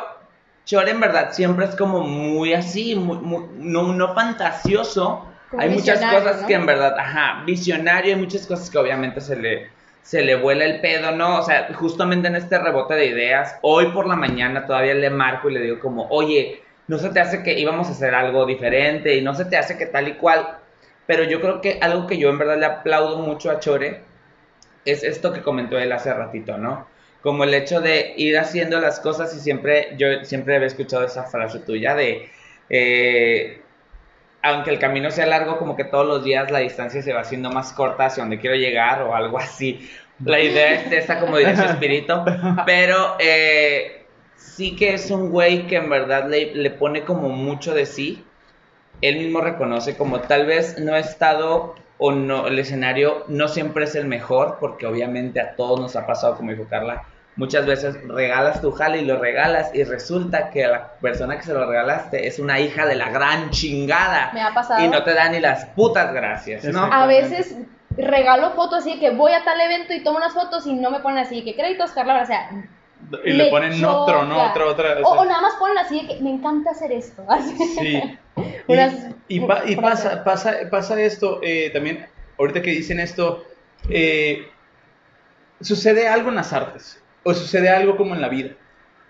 [0.64, 5.26] Chore en verdad siempre es como muy así, muy, muy- no, no fantasioso.
[5.50, 6.46] Como hay muchas cosas ¿no?
[6.48, 9.70] que en verdad, ajá, visionario, hay muchas cosas que obviamente se le,
[10.06, 11.40] se le vuela el pedo, ¿no?
[11.40, 15.50] O sea, justamente en este rebote de ideas, hoy por la mañana todavía le marco
[15.50, 19.16] y le digo como, oye, no se te hace que íbamos a hacer algo diferente
[19.16, 20.58] y no se te hace que tal y cual.
[21.06, 24.02] Pero yo creo que algo que yo en verdad le aplaudo mucho a Chore
[24.84, 26.86] es esto que comentó él hace ratito, ¿no?
[27.20, 31.24] Como el hecho de ir haciendo las cosas y siempre, yo siempre había escuchado esa
[31.24, 32.30] frase tuya de,
[32.70, 33.60] eh,
[34.48, 37.50] aunque el camino sea largo, como que todos los días la distancia se va haciendo
[37.50, 39.88] más corta hacia donde quiero llegar o algo así.
[40.24, 42.14] La idea es esa, como dice su espíritu,
[42.66, 44.06] pero eh,
[44.36, 48.24] sí que es un güey que en verdad le, le pone como mucho de sí.
[49.02, 53.84] Él mismo reconoce como tal vez no ha estado o no, el escenario no siempre
[53.84, 57.04] es el mejor, porque obviamente a todos nos ha pasado, como dijo Carla,
[57.36, 61.52] muchas veces regalas tu jale y lo regalas y resulta que la persona que se
[61.54, 64.82] lo regalaste es una hija de la gran chingada Me ha pasado.
[64.84, 66.84] y no te da ni las putas gracias, ¿no?
[66.90, 67.54] A veces
[67.98, 70.90] regalo fotos así de que voy a tal evento y tomo unas fotos y no
[70.90, 72.50] me ponen así de que créditos, Carla, o sea,
[73.24, 74.34] Y le ponen otro, ¿no?
[74.48, 74.64] choca.
[74.66, 77.24] Otra, o, o sea, o nada más ponen así de que me encanta hacer esto.
[77.28, 77.54] Así.
[77.78, 78.18] Sí.
[78.68, 78.92] Y, Unas
[79.28, 80.06] y pa- y frases.
[80.20, 82.06] pasa, pasa, pasa esto eh, también,
[82.38, 83.44] ahorita que dicen esto,
[83.88, 84.46] eh,
[85.60, 87.02] sucede algo en las artes.
[87.26, 88.50] O sucede algo como en la vida.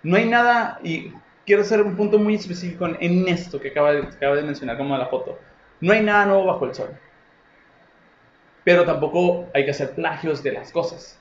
[0.02, 1.12] No hay nada, y
[1.44, 5.38] quiero hacer un punto muy específico en, esto que acaba, de, mencionar como la foto.
[5.83, 6.96] No hay nada nuevo bajo el sol.
[8.64, 11.20] Pero tampoco hay que hacer plagios de las cosas.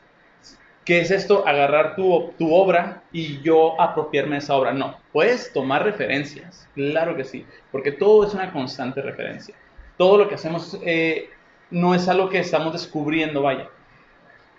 [0.85, 1.45] ¿Qué es esto?
[1.45, 4.71] Agarrar tu, tu obra y yo apropiarme de esa obra.
[4.71, 9.53] No, puedes tomar referencias, claro que sí, porque todo es una constante referencia.
[9.97, 11.29] Todo lo que hacemos eh,
[11.71, 13.69] no es algo que estamos descubriendo, vaya.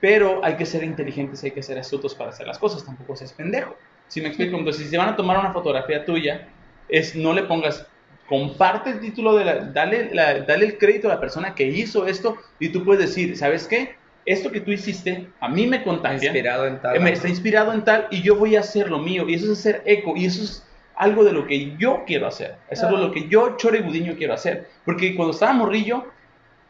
[0.00, 3.32] Pero hay que ser inteligentes, hay que ser astutos para hacer las cosas, tampoco seas
[3.32, 3.76] pendejo.
[4.08, 6.48] Si me explico, entonces si se van a tomar una fotografía tuya,
[6.88, 7.86] es no le pongas,
[8.28, 12.06] comparte el título de la, dale, la, dale el crédito a la persona que hizo
[12.06, 13.96] esto y tú puedes decir, ¿sabes qué?
[14.24, 16.30] Esto que tú hiciste a mí me contagia.
[16.30, 17.00] Inspirado en Eh, tal.
[17.00, 19.24] me está inspirado en tal y yo voy a hacer lo mío.
[19.28, 20.14] Y eso es hacer eco.
[20.16, 22.56] Y eso es algo de lo que yo quiero hacer.
[22.68, 24.68] Es algo de lo que yo, Chore Gudiño, quiero hacer.
[24.84, 26.06] Porque cuando estaba morrillo,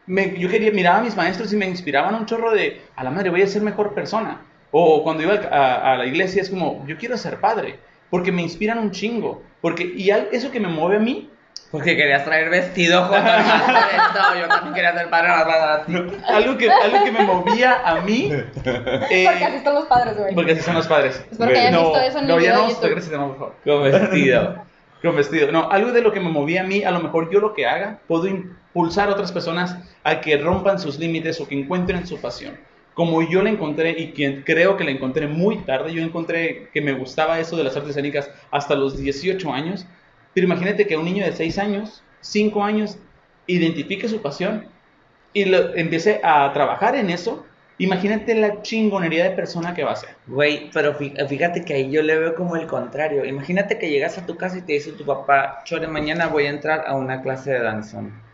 [0.07, 3.11] me- yo quería, miraba a mis maestros y me inspiraban un chorro de, a la
[3.11, 4.43] madre, voy a ser mejor persona.
[4.73, 7.79] O cuando iba a, a la iglesia es como, yo quiero ser padre.
[8.11, 9.43] Porque me inspiran un chingo.
[9.61, 11.31] Porque, y al- eso que me mueve a mí,
[11.73, 14.21] Porque querías traer vestido al evento.
[14.41, 15.29] Yo también quería ser padre.
[16.29, 18.31] algo que, algo que me movía a mí...
[19.11, 20.35] eh, Porque así están los padres, güey.
[20.35, 21.25] porque así son los padres.
[21.31, 22.99] Espero que hayan no, visto eso en no, el ya video no YouTube.
[22.99, 23.55] ese tema, por favor.
[23.65, 24.55] Con vestido.
[25.03, 25.53] Con vestido.
[25.53, 27.67] No, algo de lo que me movía a mí, a lo mejor yo lo que
[27.67, 28.27] haga, puedo
[28.77, 32.59] impulsar a otras personas a que rompan sus límites o que encuentren su pasión.
[32.95, 36.81] Como yo la encontré y quien creo que la encontré muy tarde, yo encontré que
[36.83, 39.87] me gustaba eso de las artes escénicas hasta los 18 años.
[40.35, 42.99] Pero imagínate que un niño de 6 años, 5 años,
[43.47, 44.69] identifique su pasión
[45.33, 47.47] y lo, empiece a trabajar en eso.
[47.79, 50.17] Imagínate la chingonería de persona que va a ser.
[50.27, 53.25] Güey, pero fí- fíjate que ahí yo le veo como el contrario.
[53.25, 56.51] Imagínate que llegas a tu casa y te dice tu papá, Chore, mañana voy a
[56.51, 58.26] entrar a una clase de danzón.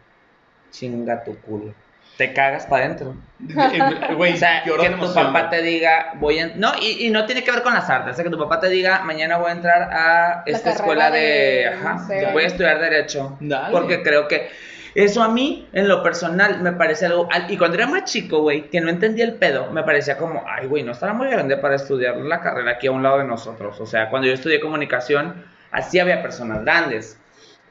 [0.73, 1.73] Chinga tu culo.
[2.19, 3.15] Te cagas para adentro.
[3.49, 6.49] Eh, Güey, O sea, que tu emoción, papá te diga, voy a...
[6.57, 8.13] No, y, y no tiene que ver con las artes.
[8.13, 11.21] O sea, que tu papá te diga, mañana voy a entrar a esta escuela de...
[11.21, 12.29] de- Ajá, no sé.
[12.33, 13.37] voy a estudiar Derecho.
[13.41, 13.73] Dale.
[13.73, 14.51] Porque creo que...
[14.95, 17.27] Eso a mí, en lo personal, me parece algo...
[17.33, 20.45] al- Y cuando era más chico, güey, que no entendía el pedo, me parecía como,
[20.47, 23.25] ay, güey, no estará muy grande para estudiar la carrera aquí a un lado de
[23.25, 23.81] nosotros.
[23.81, 27.19] O sea, cuando yo estudié comunicación, así había personas grandes.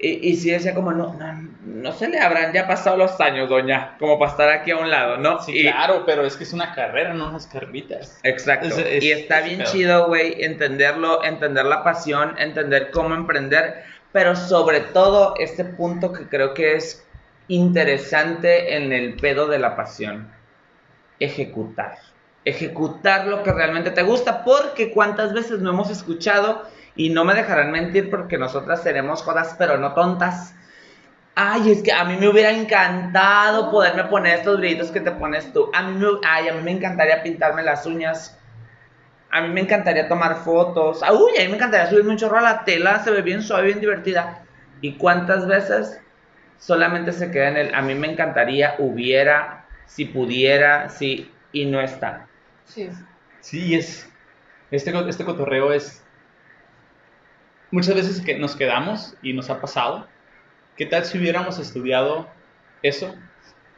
[0.04, 3.48] Y, y sí decía como, no, no, no se le habrán ya pasado los años,
[3.50, 5.40] doña, como para estar aquí a un lado, ¿no?
[5.42, 8.20] Sí, Y- claro, pero es que es una carrera, no unas carritas.
[8.24, 8.68] Exacto.
[8.70, 13.84] Es- es- y está es bien chido, güey, entenderlo, entender la pasión, entender cómo emprender,
[14.12, 17.06] pero sobre todo este punto que creo que es
[17.48, 20.32] interesante en el pedo de la pasión,
[21.20, 21.98] ejecutar.
[22.44, 26.64] Ejecutar lo que realmente te gusta, porque cuántas veces no hemos escuchado,
[27.02, 30.54] y no me dejarán mentir porque nosotras seremos jodas, pero no tontas.
[31.34, 35.52] Ay, es que a mí me hubiera encantado poderme poner estos brillitos que te pones
[35.52, 35.72] tú.
[35.74, 38.38] A mí me, ay, a mí me encantaría pintarme las uñas.
[39.32, 41.02] A mí me encantaría tomar fotos.
[41.02, 43.04] Uy, a mí me encantaría subirme un chorro a la tela.
[43.04, 44.44] Se ve bien suave, bien divertida.
[44.82, 46.00] ¿Y cuántas veces
[46.60, 51.82] solamente se queda en el a mí me encantaría, hubiera, si pudiera, si, y no
[51.82, 52.28] está?
[52.66, 52.92] Sí.
[53.40, 54.08] Sí, es.
[54.70, 56.01] Este, este cotorreo es.
[57.72, 60.06] Muchas veces que nos quedamos y nos ha pasado.
[60.76, 62.28] ¿Qué tal si hubiéramos estudiado
[62.84, 63.16] eso?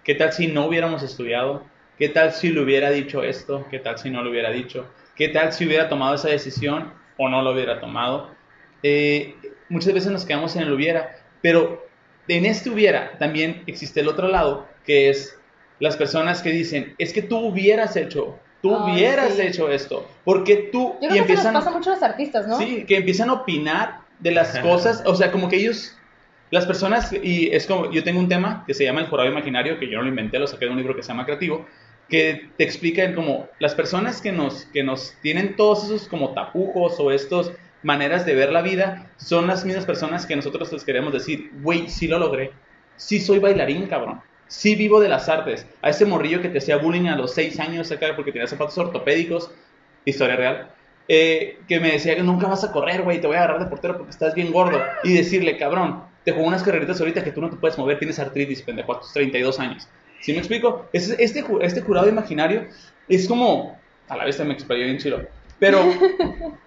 [0.04, 1.64] ¿Qué tal si no hubiéramos estudiado?
[2.00, 3.68] ¿Qué tal si le hubiera dicho esto?
[3.70, 4.92] ¿Qué tal si no lo hubiera dicho?
[5.16, 8.32] ¿Qué tal si hubiera tomado esa decisión o no lo hubiera tomado?
[8.82, 9.36] Eh,
[9.70, 11.86] muchas veces nos quedamos en el hubiera, pero
[12.28, 15.38] en este hubiera también existe el otro lado, que es
[15.80, 19.42] las personas que dicen, es que tú hubieras hecho, tú Ay, hubieras sí.
[19.42, 20.96] hecho esto, porque tú...
[21.02, 22.58] Yo creo que eso nos pasa mucho a los artistas, ¿no?
[22.58, 25.98] Sí, que empiezan a opinar de las cosas, o sea, como que ellos,
[26.50, 29.78] las personas, y es como, yo tengo un tema que se llama el jurado imaginario,
[29.80, 31.66] que yo no lo inventé, lo saqué de un libro que se llama Creativo,
[32.08, 36.98] que te explican como las personas que nos, que nos tienen todos esos como tapujos
[37.00, 41.12] o estos maneras de ver la vida, son las mismas personas que nosotros les queremos
[41.12, 42.52] decir, güey, sí lo logré,
[42.96, 44.22] sí soy bailarín, cabrón.
[44.54, 45.66] Sí vivo de las artes.
[45.82, 48.78] A ese morrillo que te hacía bullying a los 6 años acá porque tenía zapatos
[48.78, 49.50] ortopédicos,
[50.06, 50.70] historia real,
[51.08, 53.66] eh, que me decía que nunca vas a correr, güey, te voy a agarrar de
[53.66, 54.80] portero porque estás bien gordo.
[55.04, 58.20] Y decirle, cabrón, te juego unas carreritas ahorita que tú no te puedes mover, tienes
[58.20, 59.88] artritis, pendejo, a tus 32 años.
[60.22, 60.88] ¿Sí me explico?
[60.94, 62.68] Es- Este, este jurado imaginario
[63.10, 65.20] es como, a la vez me explodió bien chido,
[65.58, 65.80] pero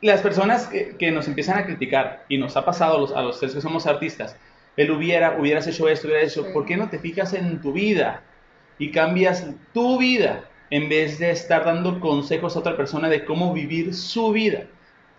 [0.00, 3.22] las personas que, que nos empiezan a criticar, y nos ha pasado a los, a
[3.22, 4.36] los tres que somos artistas,
[4.76, 6.50] el hubiera, hubieras hecho esto, hubieras hecho, Sí.
[6.52, 8.22] ¿por qué no te fijas en tu vida
[8.78, 13.52] y cambias tu vida en vez de estar dando consejos a otra persona de cómo
[13.52, 14.64] vivir su vida?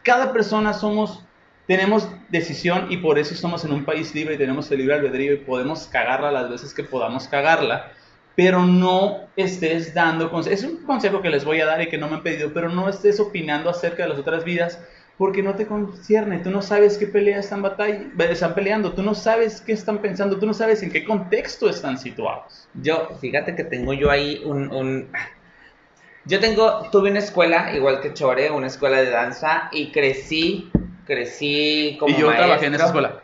[0.04, 1.24] Cada persona somos,
[1.68, 5.34] tenemos decisión y por eso estamos en un país libre y tenemos el libre albedrío
[5.34, 7.92] y podemos cagarla las veces que podamos cagarla,
[8.36, 10.64] pero no estés dando consejos.
[10.64, 12.68] Es un consejo que les voy a dar y que no me han pedido, pero
[12.70, 14.80] no estés opinando acerca de las otras vidas
[15.18, 16.40] porque no te concierne.
[16.40, 20.40] Tú no sabes qué pelea están, batalla, están peleando, tú no sabes qué están pensando,
[20.40, 22.68] tú no sabes en qué contexto están situados.
[22.74, 24.72] Yo, fíjate que tengo yo ahí un...
[24.74, 25.10] un...
[26.26, 30.72] Yo tengo, tuve una escuela, igual que Chore, una escuela de danza, y crecí,
[31.06, 32.46] crecí como y yo maestro.
[32.46, 33.24] trabajé en esa escuela.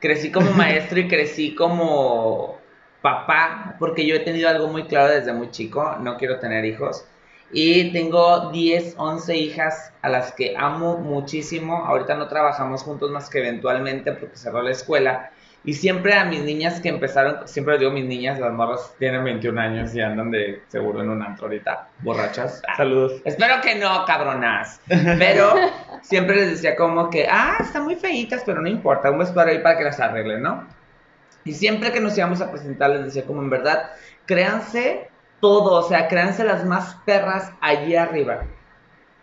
[0.00, 2.58] Crecí como maestro y crecí como
[3.02, 7.06] papá, porque yo he tenido algo muy claro desde muy chico, no quiero tener hijos.
[7.52, 11.84] Y tengo 10, 11 hijas a las que amo muchísimo.
[11.84, 15.30] Ahorita no trabajamos juntos más que eventualmente porque cerró la escuela.
[15.66, 19.58] Y siempre a mis niñas que empezaron, siempre digo mis niñas, las morras tienen 21
[19.58, 22.60] años y andan de seguro en un antro ahorita, borrachas.
[22.76, 23.22] Saludos.
[23.24, 24.80] Espero que no, cabronas.
[24.86, 25.54] Pero
[26.02, 29.60] siempre les decía como que, ah, están muy feitas, pero no importa, un para ahí
[29.60, 30.66] para que las arreglen, ¿no?
[31.44, 33.90] Y siempre que nos íbamos a presentar les decía como en verdad,
[34.26, 35.08] créanse
[35.40, 38.44] todo, o sea, créanse las más perras allí arriba.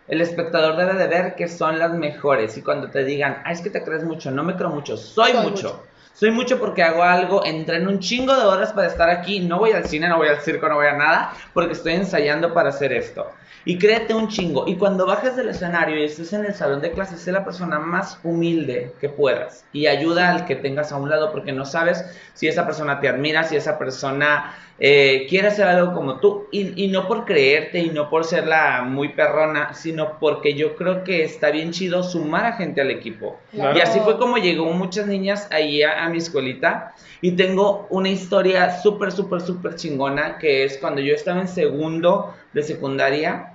[0.08, 3.60] El espectador debe de ver que son las mejores y cuando te digan, ah, es
[3.60, 5.50] que te crees mucho, no me creo mucho, soy, Soy mucho.
[5.50, 5.82] mucho.
[6.14, 9.72] Soy mucho porque hago algo, entreno un chingo de horas para estar aquí, no voy
[9.72, 12.92] al cine, no voy al circo, no voy a nada, porque estoy ensayando para hacer
[12.92, 13.30] esto.
[13.64, 14.64] Y créete un chingo.
[14.66, 17.78] Y cuando bajes del escenario y estés en el salón de clases, sé la persona
[17.78, 19.64] más humilde que puedas.
[19.72, 23.08] Y ayuda al que tengas a un lado, porque no sabes si esa persona te
[23.08, 26.46] admira, si esa persona eh, quiere hacer algo como tú.
[26.50, 30.76] Y, y no por creerte y no por ser la muy perrona, sino porque yo
[30.76, 33.38] creo que está bien chido sumar a gente al equipo.
[33.52, 33.76] Claro.
[33.76, 36.94] Y así fue como llegó muchas niñas ahí a, a mi escuelita.
[37.20, 42.34] Y tengo una historia súper, súper, súper chingona, que es cuando yo estaba en segundo
[42.52, 43.54] de secundaria,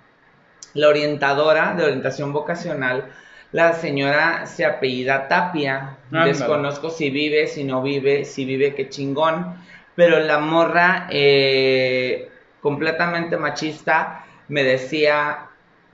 [0.73, 3.11] la orientadora de orientación vocacional,
[3.51, 5.97] la señora se apellida Tapia.
[6.11, 6.31] Ándale.
[6.31, 9.55] Desconozco si vive, si no vive, si vive, qué chingón.
[9.97, 12.29] Pero la morra, eh,
[12.61, 15.47] completamente machista, me decía,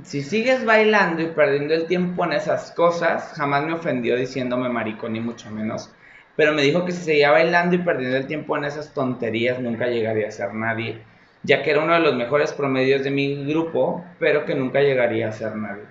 [0.03, 5.07] si sigues bailando y perdiendo el tiempo en esas cosas, jamás me ofendió diciéndome marico,
[5.07, 5.89] ni mucho menos.
[6.35, 9.87] Pero me dijo que si seguía bailando y perdiendo el tiempo en esas tonterías, nunca
[9.87, 11.01] llegaría a ser nadie.
[11.43, 15.29] Ya que era uno de los mejores promedios de mi grupo, pero que nunca llegaría
[15.29, 15.83] a ser nadie.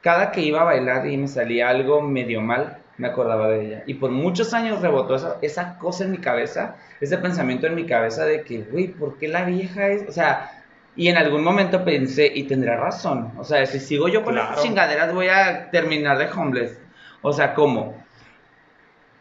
[0.00, 3.82] Cada que iba a bailar y me salía algo medio mal, me acordaba de ella.
[3.86, 7.86] Y por muchos años rebotó esa, esa cosa en mi cabeza, ese pensamiento en mi
[7.86, 10.08] cabeza de que, güey, ¿por qué la vieja es?
[10.08, 10.50] O sea,
[10.96, 13.32] y en algún momento pensé, y tendrá razón.
[13.38, 14.50] O sea, si sigo yo con Claro.
[14.50, 16.78] estas chingaderas, voy a terminar de homeless.
[17.22, 17.94] O sea, ¿cómo?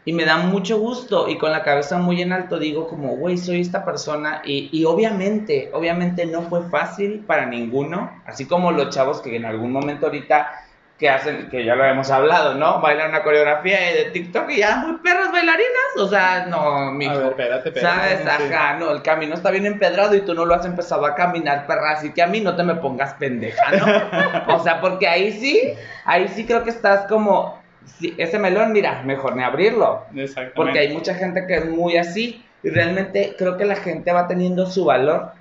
[0.05, 3.37] Y me da mucho gusto y con la cabeza muy en alto digo como, güey,
[3.37, 8.89] soy esta persona y, y obviamente, obviamente no fue fácil para ninguno, así como los
[8.95, 10.47] chavos que en algún momento ahorita
[10.97, 12.81] que hacen, que ya lo hemos hablado, ¿no?
[12.81, 17.11] Bailan una coreografía de TikTok y ya muy perras bailarinas, o sea, no, mijo.
[17.11, 18.25] A ver, espérate, espérate.
[18.25, 18.51] ¿Sabes?
[18.51, 21.67] Ajá, no, el camino está bien empedrado y tú no lo has empezado a caminar,
[21.67, 24.55] perra, así que a mí no te me pongas pendeja, ¿no?
[24.55, 25.73] o sea, porque ahí sí,
[26.05, 30.03] ahí sí creo que estás como, sí, ese melón, mira, mejor ni abrirlo.
[30.15, 30.55] Exactamente.
[30.55, 34.27] Porque hay mucha gente que es muy así y realmente creo que la gente va
[34.27, 35.31] teniendo su valor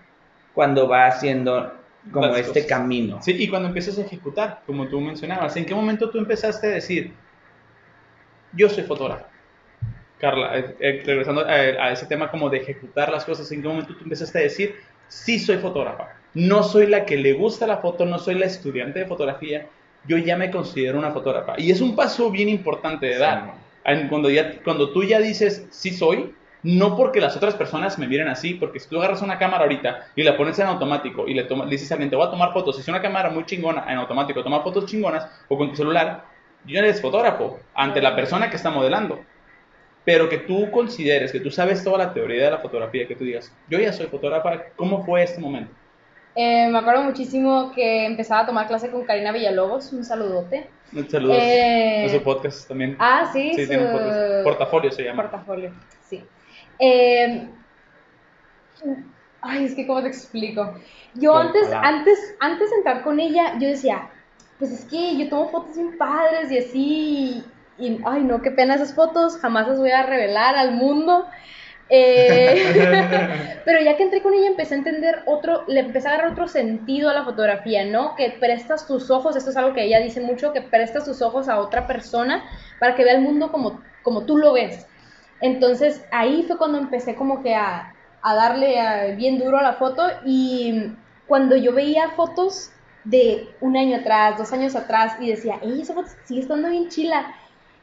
[0.52, 1.72] cuando va haciendo
[2.12, 2.66] como Las este cosas.
[2.66, 3.22] camino.
[3.22, 6.70] Sí, y cuando empiezas a ejecutar, como tú mencionabas, ¿en qué momento tú empezaste a
[6.70, 7.14] decir,
[8.52, 9.26] yo soy fotógrafo?
[10.18, 13.68] Carla, eh, eh, regresando a, a ese tema como de ejecutar las cosas, ¿en qué
[13.68, 14.76] momento tú empezaste a decir,
[15.08, 16.08] sí soy fotógrafa?
[16.34, 19.68] No soy la que le gusta la foto, no soy la estudiante de fotografía,
[20.04, 21.54] yo ya me considero una fotógrafa.
[21.58, 23.54] Y es un paso bien importante de dar.
[23.84, 26.35] En- Cuando, ya, cuando tú ya dices, sí soy,
[26.66, 30.08] no porque las otras personas me miren así, porque si tú agarras una cámara ahorita
[30.16, 32.30] y la pones en automático y le, toma- le dices a alguien, te voy a
[32.30, 35.70] tomar fotos, si es una cámara muy chingona en automático, toma fotos chingonas o con
[35.70, 36.24] tu celular,
[36.66, 39.20] ya eres fotógrafo ante la persona que está modelando.
[40.04, 43.24] Pero que tú consideres, que tú sabes toda la teoría de la fotografía, que tú
[43.24, 45.72] digas, yo ya soy fotógrafa, ¿cómo fue este momento?
[46.36, 50.68] Eh, me acuerdo muchísimo que empezaba a tomar clase con Karina Villalobos, un saludote.
[51.08, 52.96] Saludos Eh, a su podcast también.
[53.00, 54.44] Ah, sí, sí, su tiene un podcast.
[54.44, 55.22] Portafolio se llama.
[55.22, 55.70] portafolio.
[56.78, 57.48] Eh,
[59.40, 60.74] ay, es que cómo te explico.
[61.14, 64.10] Yo Con antes, antes, antes de entrar con ella, yo decía,
[64.58, 67.44] pues es que yo tomo fotos bien padres y así,
[67.78, 71.26] y ay no, qué pena esas fotos, jamás las voy a revelar al mundo.
[71.88, 76.26] Eh, pero ya que entré con ella empecé a entender otro, le empecé a dar
[76.26, 78.16] otro sentido a la fotografía, ¿no?
[78.16, 81.48] Que prestas tus ojos, esto es algo que ella dice mucho, que prestas tus ojos
[81.48, 82.42] a otra persona
[82.80, 84.86] para que vea el mundo como, como tú lo ves.
[85.40, 89.74] Entonces ahí fue cuando empecé como que a, a darle a- bien duro a la
[89.74, 92.72] foto y cuando yo veía fotos
[93.04, 96.88] de un año atrás, dos años atrás y decía, ey, esa foto sigue estando bien
[96.88, 97.34] chila.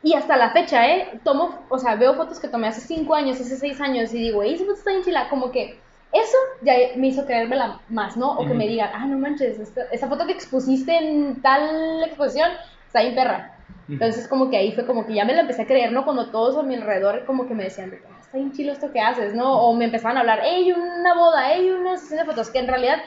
[0.01, 1.22] Y hasta la fecha, ¿eh?
[1.24, 4.43] Tomo, o sea, veo fotos que tomé hace cinco años, hace seis años y digo,
[4.43, 5.30] ey, esa foto está bien chila.
[5.30, 8.38] Como que eso ya me hizo creérmela más, ¿no?
[8.39, 12.51] O que me digan, ah, no manches, esta- esa foto que expusiste en tal exposición
[12.86, 13.53] está bien perra.
[13.89, 16.05] Entonces como que ahí fue como que ya me la empecé a creer, ¿no?
[16.05, 19.01] Cuando todos a mi alrededor como que me decían, "Ah, está bien chilo esto que
[19.01, 19.61] haces, ¿no?
[19.61, 22.67] O me empezaban a hablar, hey, una boda, hey, una sesión de fotos, que en
[22.67, 22.97] realidad,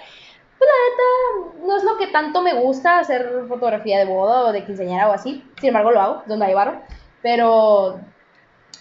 [0.59, 4.53] pues la neta, no es lo que tanto me gusta hacer fotografía de boda o
[4.53, 5.51] de quinceañera o así.
[5.61, 6.83] Sin embargo, lo hago, donde hay varo.
[7.23, 7.99] Pero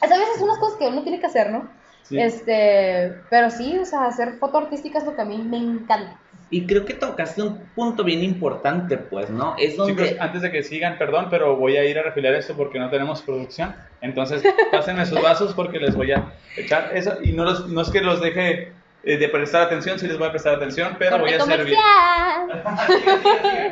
[0.01, 1.69] a veces son unas cosas que uno tiene que hacer, ¿no?
[2.03, 2.19] Sí.
[2.19, 6.19] Este, pero sí, o sea, hacer foto artística es lo que a mí me encanta.
[6.49, 9.55] Y creo que tocaste un punto bien importante, pues, ¿no?
[9.57, 10.09] Es donde...
[10.09, 12.89] Chicos, antes de que sigan, perdón, pero voy a ir a refiliar esto porque no
[12.89, 13.75] tenemos producción.
[14.01, 17.17] Entonces, pásenme sus vasos porque les voy a echar eso.
[17.23, 18.71] Y no, los, no es que los deje
[19.03, 21.75] eh, de prestar atención, sí les voy a prestar atención, pero voy a servir.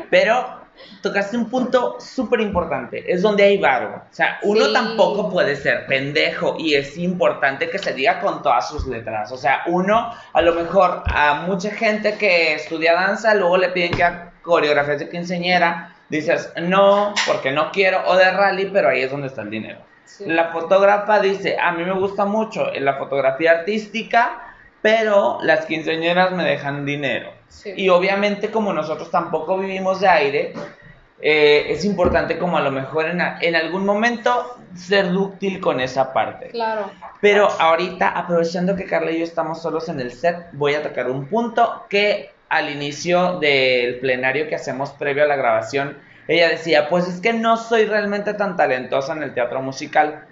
[0.09, 0.62] Pero
[1.01, 4.03] tocaste un punto súper importante, es donde hay varo.
[4.09, 4.73] O sea, uno Sí.
[4.73, 9.31] tampoco puede ser pendejo y es importante que se diga con todas sus letras.
[9.31, 13.91] O sea, uno, a lo mejor a mucha gente que estudia danza, luego le piden
[13.91, 19.01] que haga coreografías de quinceañera, dices, no, porque no quiero, o de rally, pero ahí
[19.01, 19.79] es donde está el dinero.
[20.05, 20.25] Sí.
[20.27, 24.41] La fotógrafa dice, a mí me gusta mucho la fotografía artística,
[24.81, 27.31] pero las quinceañeras me dejan dinero.
[27.53, 27.71] Sí.
[27.77, 30.53] Y obviamente como nosotros tampoco vivimos de aire,
[31.21, 35.79] eh, es importante como a lo mejor en, a- en algún momento ser dúctil con
[35.79, 36.49] esa parte.
[36.49, 36.89] Claro.
[37.21, 41.09] Pero ahorita, aprovechando que Carla y yo estamos solos en el set, voy a tocar
[41.09, 45.97] un punto que al inicio del plenario que hacemos previo a la grabación,
[46.27, 50.25] ella decía, pues es que no soy realmente tan talentosa en el teatro musical.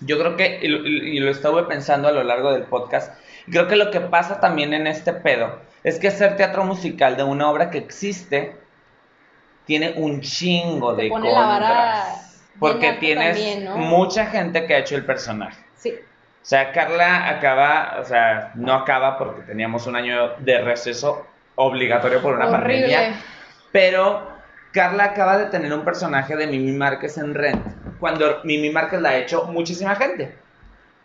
[0.00, 3.12] Yo creo que, y lo, y lo estuve pensando a lo largo del podcast,
[3.50, 7.22] creo que lo que pasa también en este pedo es que hacer teatro musical de
[7.22, 8.56] una obra que existe
[9.66, 12.42] tiene un chingo de contras.
[12.58, 13.76] Porque tienes también, ¿no?
[13.76, 15.62] mucha gente que ha hecho el personaje.
[15.76, 15.90] Sí.
[15.90, 21.26] O sea, Carla acaba, o sea, no acaba porque teníamos un año de receso
[21.56, 22.82] obligatorio por una Horrible.
[22.82, 23.20] pandemia,
[23.72, 24.28] pero
[24.72, 27.66] Carla acaba de tener un personaje de Mimi Márquez en Rent,
[27.98, 30.36] cuando Mimi Márquez la ha hecho muchísima gente,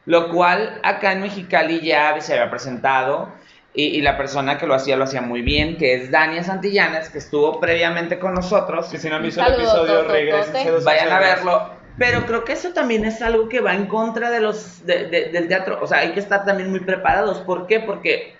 [0.05, 3.29] lo cual acá en Mexicali ya se había presentado
[3.73, 7.09] y, y la persona que lo hacía lo hacía muy bien, que es Dania Santillanes,
[7.09, 8.87] que estuvo previamente con nosotros.
[8.87, 10.83] Que si no han visto el episodio, regresen.
[10.83, 11.81] Vayan a verlo.
[11.97, 15.25] Pero creo que eso también es algo que va en contra de los de- de-
[15.29, 15.77] del teatro.
[15.81, 17.39] O sea, hay que estar también muy preparados.
[17.39, 17.79] ¿Por qué?
[17.79, 18.35] Porque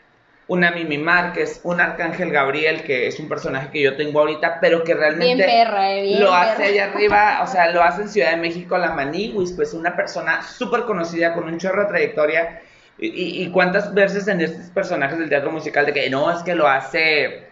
[0.47, 4.83] una Mimi Márquez, un Arcángel Gabriel, que es un personaje que yo tengo ahorita, pero
[4.83, 6.41] que Bien realmente perra, eh, bien lo perra.
[6.41, 9.95] hace allá arriba, o sea, lo hace en Ciudad de México, la Maniwis, pues una
[9.95, 12.61] persona súper conocida con un chorro de trayectoria.
[12.97, 16.43] Y, y- y cuántas veces en estos personajes del teatro musical de que no, es
[16.43, 17.47] que lo hace,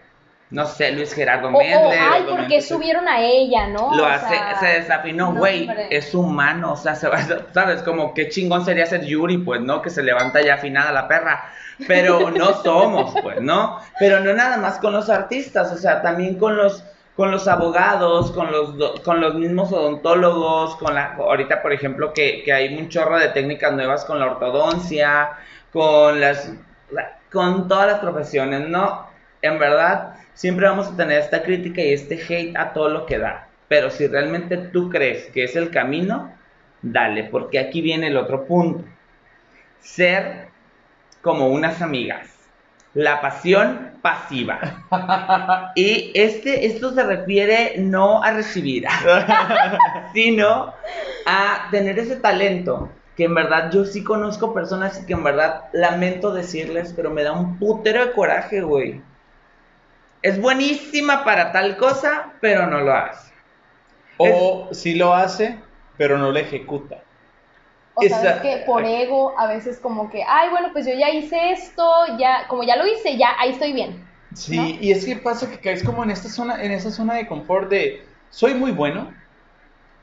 [0.50, 2.00] no sé, Luis Gerardo Méndez.
[2.00, 2.74] ay, lo ¿por qué Méndez, sí.
[2.74, 3.94] subieron a ella, no?
[3.94, 7.18] Lo O hace, sea, se desafinó, güey, es humano, o sea, se va,
[7.54, 9.80] sabes, como qué chingón sería ser Yuri, pues, ¿no?
[9.82, 11.44] Que se levanta ya afinada la perra,
[11.86, 13.80] pero no somos, pues, ¿no?
[13.98, 16.84] Pero no nada más con los artistas, o sea, también con los,
[17.16, 22.42] con los abogados, con los, con los mismos odontólogos, con la, ahorita, por ejemplo, que,
[22.44, 25.30] que hay un chorro de técnicas nuevas con la ortodoncia,
[25.72, 26.50] con las,
[26.90, 29.09] la- con todas las profesiones, ¿no?
[29.42, 33.18] En verdad, siempre vamos a tener esta crítica y este hate a todo lo que
[33.18, 33.48] da.
[33.68, 36.32] Pero si realmente tú crees que es el camino,
[36.82, 38.84] dale, porque aquí viene el otro punto.
[39.78, 40.48] Ser
[41.22, 42.28] como unas amigas.
[42.94, 44.58] La pasión pasiva.
[45.76, 48.86] Y este, esto se refiere no a recibir,
[50.12, 50.74] sino
[51.26, 52.90] a tener ese talento.
[53.16, 57.32] Que en verdad yo sí conozco personas que en verdad lamento decirles, pero me da
[57.32, 59.00] un putero de coraje, güey.
[60.22, 63.32] Es buenísima para tal cosa, pero no lo hace.
[64.18, 65.58] O si lo hace,
[65.96, 67.02] pero no lo ejecuta.
[67.94, 71.10] O sabes Esa- que por ego, a veces como que, ay, bueno, pues yo ya
[71.10, 71.82] hice esto,
[72.18, 74.06] ya, como ya lo hice, ya, ahí estoy bien.
[74.34, 74.68] Sí, ¿No?
[74.80, 77.68] y es que pasa que caes como en esta zona, en esa zona de confort
[77.70, 79.12] de soy muy bueno.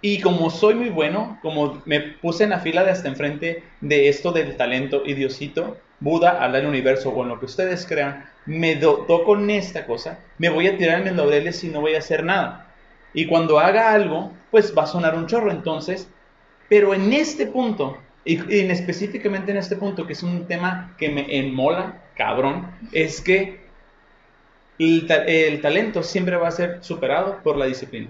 [0.01, 4.09] Y como soy muy bueno, como me puse en la fila de hasta enfrente de
[4.09, 8.26] esto del talento y Diosito, Buda, Allah, el universo o en lo que ustedes crean,
[8.48, 11.95] me dotó con esta cosa, me voy a tirar en mis laureles y no voy
[11.95, 12.74] a hacer nada.
[13.14, 15.52] Y cuando haga algo, pues va a sonar un chorro.
[15.52, 16.10] Entonces,
[16.70, 20.95] pero en este punto, y, y en específicamente en este punto, que es un tema
[20.98, 23.68] que me enmola, cabrón, es que
[24.80, 28.10] el, ta- el talento siempre va a ser superado por la disciplina.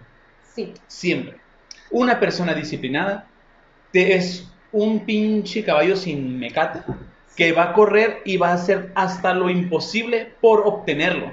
[0.54, 0.74] Sí.
[0.88, 1.38] Siempre.
[1.92, 3.28] Una persona disciplinada
[3.92, 6.82] te- es un pinche caballo sin mecate
[7.38, 11.32] que va a correr y va a hacer hasta lo imposible por obtenerlo.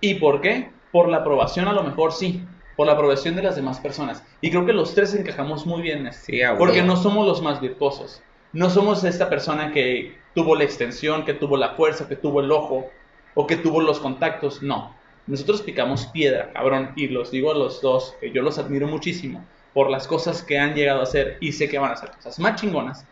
[0.00, 0.70] ¿Y por qué?
[0.92, 2.44] Por la aprobación a lo mejor sí,
[2.76, 4.22] por la aprobación de las demás personas.
[4.42, 6.26] Y creo que los tres encajamos muy bien en esto.
[6.26, 6.40] Sí.
[6.58, 8.22] Porque no somos los más virtuosos.
[8.52, 12.52] No somos esta persona que tuvo la extensión, que tuvo la fuerza, que tuvo el
[12.52, 12.90] ojo
[13.34, 14.62] o que tuvo los contactos.
[14.62, 14.94] No.
[15.26, 19.44] Nosotros picamos piedra, cabrón, y los digo a los dos, que yo los admiro muchísimo
[19.72, 22.38] por las cosas que han llegado a hacer y sé que van a hacer cosas
[22.40, 23.06] más chingonas,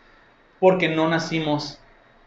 [0.59, 1.79] porque no nacimos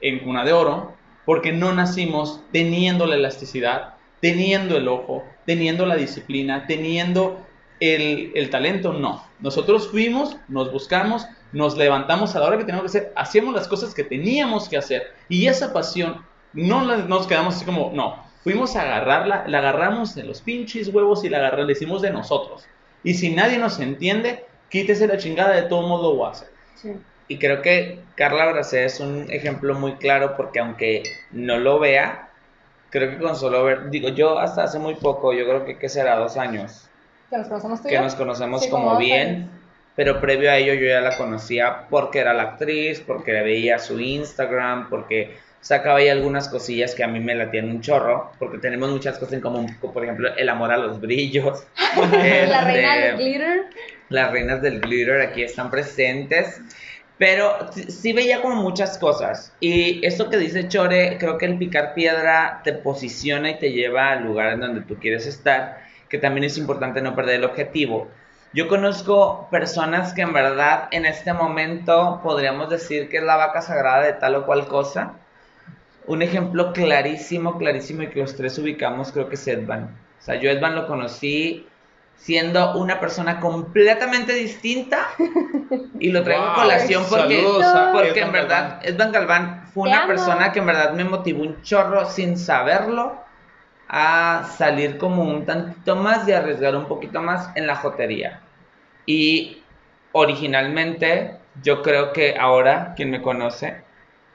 [0.02, 0.93] en cuna de oro,
[1.26, 7.45] porque no nacimos teniendo la elasticidad, teniendo el ojo, teniendo la disciplina, teniendo
[7.80, 9.24] el, el talento, no.
[9.39, 13.68] Nosotros fuimos, nos buscamos, nos levantamos a la hora que teníamos que hacer, hacíamos las
[13.68, 16.24] cosas que teníamos que hacer y esa pasión
[16.54, 21.24] no nos quedamos así como, no, fuimos a agarrarla, la agarramos de los pinches huevos
[21.24, 22.66] y la agarramos, la hicimos de nosotros.
[23.04, 26.32] Y si nadie nos entiende, quítese la chingada, de todo modo lo voy.
[26.76, 26.93] Sí.
[27.32, 32.30] Y creo que Carla Bracé es un ejemplo muy claro porque aunque no lo vea,
[32.90, 35.90] creo que con solo ver, digo, yo hasta hace muy poco, yo creo que que
[35.90, 36.90] será dos años,
[37.30, 38.02] Que nos conocemos tú y que yo.
[38.02, 39.50] nos conocemos Sí, como dos bien, años.
[39.96, 44.00] pero previo a ello yo ya la conocía porque era la actriz, porque veía su
[44.00, 48.90] Instagram, porque sacaba ahí algunas cosillas que a mí me latían un chorro, porque tenemos
[48.92, 51.64] muchas cosas en común, como por ejemplo el amor a los brillos.
[52.48, 53.62] La reina Este, del glitter.
[54.10, 56.62] las reinas del glitter aquí están presentes.
[57.22, 59.53] Pero sí- veía como muchas cosas.
[59.59, 64.09] Y esto que dice Chore, creo que el picar piedra te posiciona y te lleva
[64.09, 65.84] al lugar en donde tú quieres estar.
[66.09, 68.07] Que también es importante no perder el objetivo.
[68.53, 73.61] Yo conozco personas que en verdad en este momento podríamos decir que es la vaca
[73.61, 75.13] sagrada de tal o cual cosa.
[76.07, 79.95] Un ejemplo clarísimo, clarísimo y que los tres ubicamos creo que es Edvan.
[80.19, 81.67] O sea, yo Edvan lo conocí
[82.22, 85.07] siendo una persona completamente distinta
[85.99, 88.80] y lo traigo a Wow, colación porque, saludos porque en verdad.
[88.84, 90.07] Edvan Galván fue Te una amo.
[90.07, 93.28] persona que en verdad me motivó un chorro sin saberlo
[93.88, 98.47] a salir como un tantito más y arriesgar un poquito más en la jotería.
[99.05, 99.63] Y
[100.13, 103.86] originalmente yo creo que ahora quien me conoce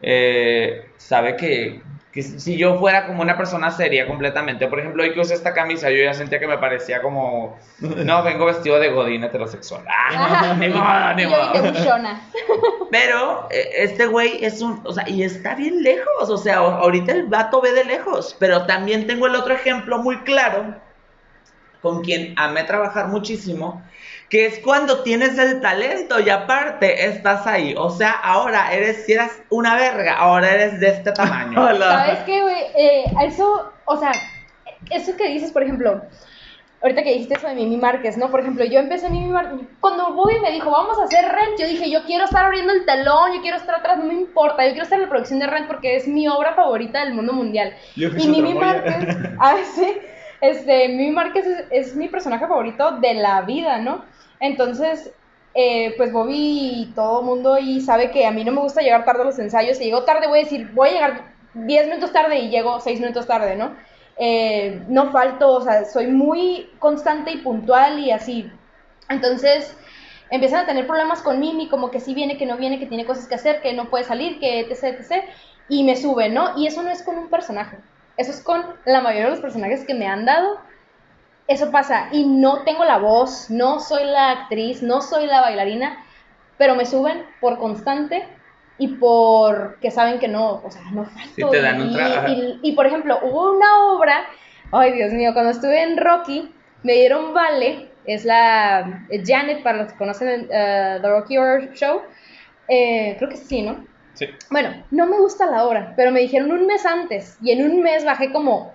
[0.00, 1.82] eh, sabe que,
[2.16, 5.52] que si yo fuera como una persona seria completamente, por ejemplo, hoy que usé esta
[5.52, 9.84] camisa, yo ya sentía que me parecía como, no, vengo vestido de godín heterosexual.
[9.86, 11.52] Ah, ni modo, ni modo.
[12.90, 17.12] Pero eh, este güey es un, o sea, y está bien lejos, o sea, ahorita
[17.12, 20.74] el vato ve de lejos, pero también tengo el otro ejemplo muy claro
[21.82, 23.82] con quien amé trabajar muchísimo,
[24.28, 29.12] que es cuando tienes el talento y aparte estás ahí, o sea, ahora eres, si
[29.12, 31.54] eras una verga, ahora eres de este tamaño.
[31.78, 32.62] ¿Sabes qué, güey?
[32.76, 34.10] Eh, eso, o sea,
[34.90, 36.02] eso que dices, por ejemplo,
[36.82, 38.28] ahorita que dijiste eso de Mimi Márquez, ¿no?
[38.30, 41.68] Por ejemplo, yo empecé Mimi Márquez, cuando Bobby me dijo, vamos a hacer Rent, yo
[41.68, 44.70] dije, yo quiero estar abriendo el telón, yo quiero estar atrás, no me importa, yo
[44.70, 47.74] quiero estar en la producción de Rent porque es mi obra favorita del mundo mundial.
[47.94, 48.54] Yo Y Mimi.
[48.54, 49.06] Márquez,
[49.38, 49.98] a veces,
[50.40, 54.15] este, Mimi Márquez es, es mi personaje favorito de la vida, ¿no?
[54.40, 55.12] Entonces,
[55.54, 58.82] eh, pues Bobby y todo el mundo y sabe que a mí no me gusta
[58.82, 59.78] llegar tarde a los ensayos.
[59.78, 61.24] Si llego tarde, voy a decir, voy a llegar
[61.54, 63.74] 10 minutos tarde y llego 6 minutos tarde, ¿no?
[64.18, 68.50] Eh, no falto, o sea, soy muy constante y puntual y así.
[69.08, 69.76] Entonces,
[70.30, 73.06] empiezan a tener problemas con Mimi, como que sí viene, que no viene, que tiene
[73.06, 75.24] cosas que hacer, que no puede salir, que etc, etc.
[75.68, 76.58] Y me sube, ¿no?
[76.58, 77.78] Y eso no es con un personaje.
[78.16, 80.58] Eso es con la mayoría de los personajes que me han dado.
[81.48, 82.08] Eso pasa.
[82.12, 86.04] Y no tengo la voz, no soy la actriz, no soy la bailarina,
[86.58, 88.26] pero me suben por constante
[88.78, 91.30] y porque saben que no, o sea, no falto.
[91.34, 92.28] Sí, te dan un y, trabajo.
[92.28, 94.24] y- y, por ejemplo, hubo una obra,
[94.72, 99.78] ay Dios mío, cuando estuve en Rocky, me dieron vale, es la eh, Janet, para
[99.78, 102.02] los que conocen eh, The Rocky Horror Show,
[102.68, 103.86] eh, creo que sí, ¿no?
[104.14, 104.26] Sí.
[104.50, 107.82] Bueno, no me gusta la obra, pero me dijeron un mes antes y en un
[107.82, 108.72] mes bajé como,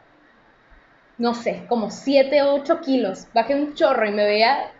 [1.21, 3.27] no sé, como 7 o 8 kilos.
[3.31, 4.71] Bajé un chorro y me veía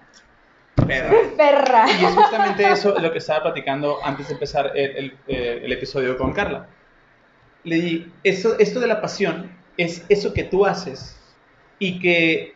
[0.88, 1.86] Pero, perra.
[1.88, 5.72] Y es justamente eso lo que estaba platicando antes de empezar el, el, eh, el
[5.72, 6.68] episodio con Carla.
[7.64, 11.16] Le di, eso, esto de la pasión es eso que tú haces
[11.78, 12.56] y que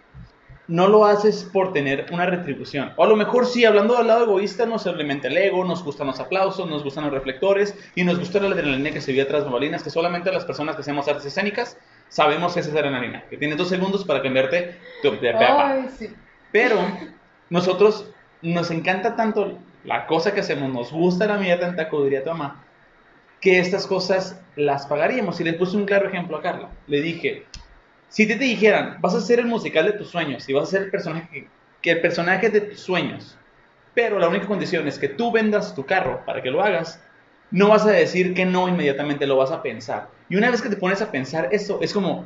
[0.68, 2.92] no lo haces por tener una retribución.
[2.96, 6.08] O a lo mejor sí, hablando del lado egoísta, nos alimenta el ego, nos gustan
[6.08, 9.44] los aplausos, nos gustan los reflectores y nos gusta la adrenalina que se vive tras
[9.44, 11.78] bambalinas, que solamente las personas que hacemos artes escénicas
[12.10, 15.34] sabemos que es esa adrenalina, que tienes dos segundos para cambiarte tu de.
[15.34, 16.10] Ay, sí.
[16.52, 16.80] Pero
[17.50, 18.10] nosotros
[18.42, 22.30] nos encanta tanto la cosa que hacemos, nos gusta la mierda en taco, diría tu
[22.30, 22.64] mamá,
[23.42, 25.40] que estas cosas las pagaríamos.
[25.40, 26.70] Y le puse un claro ejemplo a Carla.
[26.88, 27.46] Le dije,
[28.10, 30.72] si te, te dijeran, vas a ser el musical de tus sueños y vas a
[30.72, 31.48] ser el personaje que,
[31.82, 33.38] que el personaje de tus sueños,
[33.94, 37.02] pero la única condición es que tú vendas tu carro para que lo hagas,
[37.52, 40.10] no vas a decir que no inmediatamente, lo vas a pensar.
[40.30, 42.26] Y una vez que te pones a pensar eso, es como,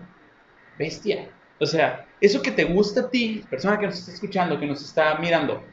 [0.78, 1.30] bestia.
[1.59, 4.82] O sea, eso que te gusta a ti, persona que nos está escuchando, que nos
[4.84, 5.63] está mirando,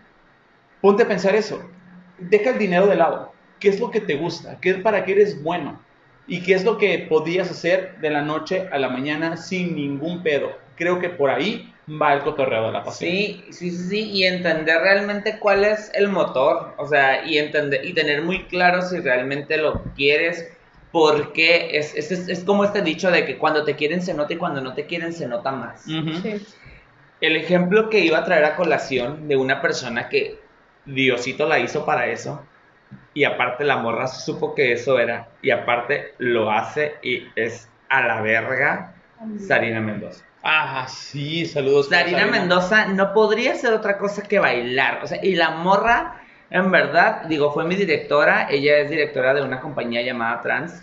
[0.80, 1.70] ponte a pensar eso.
[2.18, 3.32] Deja el dinero de lado.
[3.61, 4.59] ¿Qué es lo que te gusta?
[4.61, 5.80] ¿Qué es para qué eres bueno?
[6.26, 10.22] y qué es lo que podías hacer de la noche a la mañana sin ningún
[10.22, 10.51] pedo.
[10.76, 13.11] Creo que por ahí va el cotorreo de la pasión.
[13.11, 17.84] Sí, sí, sí, sí, y entender realmente cuál es el motor, o sea, y entender
[17.84, 20.51] y tener muy claro si realmente lo quieres,
[20.91, 24.32] porque es, es, es, es como este dicho de que cuando te quieren se nota
[24.34, 25.82] y cuando no te quieren se nota más.
[25.82, 26.47] Sí.
[27.20, 30.39] El ejemplo que iba a traer a colación de una persona que
[30.84, 32.45] Diosito la hizo para eso,
[33.14, 38.07] y aparte la morra supo que eso era, y aparte lo hace y es a
[38.07, 38.95] la verga,
[39.39, 40.24] Sarina Mendoza.
[40.49, 41.88] Ah, sí, saludos.
[41.88, 42.38] Sarina Sarina.
[42.38, 45.01] Mendoza no podría hacer otra cosa que bailar.
[45.03, 48.47] O sea, y la morra, en verdad, digo, fue mi directora.
[48.49, 50.80] Ella es directora de una compañía llamada Trans,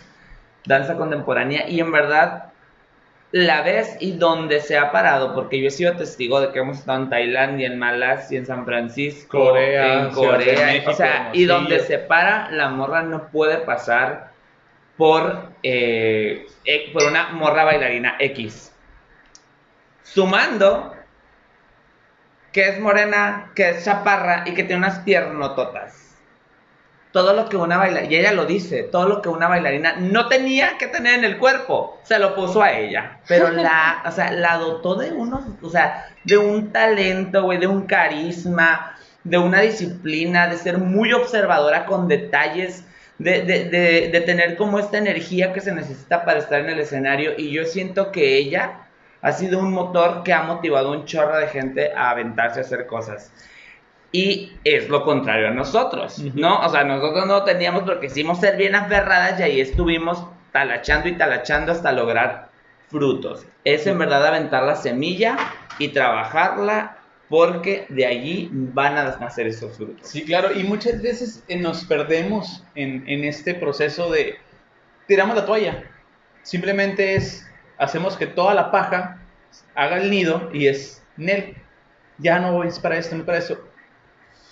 [0.66, 1.66] Danza Contemporánea.
[1.66, 2.52] Y en verdad,
[3.32, 6.80] la ves y donde se ha parado, porque yo he sido testigo de que hemos
[6.80, 10.66] estado en Tailandia, en Malasia, en San Francisco, Corea, en Corea.
[10.66, 14.30] México, o sea, y donde se para, la morra no puede pasar
[14.98, 18.73] por, eh, eh, por una morra bailarina X.
[20.04, 20.94] Sumando
[22.54, 26.14] que es morena, que es chaparra y que tiene unas piernototas.
[27.10, 30.28] Todo lo que una bailarina, y ella lo dice, todo lo que una bailarina no
[30.28, 33.18] tenía que tener en el cuerpo, se lo puso a ella.
[33.26, 37.66] Pero la, o sea, la dotó de unos, o sea, de un talento, güey, de
[37.66, 42.84] un carisma, de una disciplina, de ser muy observadora con detalles,
[43.18, 46.80] de, de, de, de tener como esta energía que se necesita para estar en el
[46.80, 47.32] escenario.
[47.36, 48.83] Y yo siento que ella
[49.24, 52.62] ha sido un motor que ha motivado a un chorro de gente a aventarse a
[52.62, 53.32] hacer cosas.
[54.12, 56.18] Y es lo contrario a nosotros.
[56.34, 56.60] ¿no?
[56.60, 61.16] O sea, nosotros no teníamos porque quisimos ser bien aferradas y ahí estuvimos talachando y
[61.16, 62.50] talachando hasta lograr
[62.90, 63.46] frutos.
[63.64, 65.38] Es en verdad aventar la semilla
[65.78, 66.98] y trabajarla
[67.30, 70.06] porque de allí van a nacer esos frutos.
[70.06, 74.36] Sí, claro, y muchas veces eh, nos perdemos en, en este proceso de
[75.08, 75.82] tiramos la toalla.
[76.42, 77.48] Simplemente es,
[77.78, 79.20] hacemos que toda la paja
[79.74, 81.56] haga el nido y es, Nel,
[82.18, 83.58] ya no voy para esto, no para eso.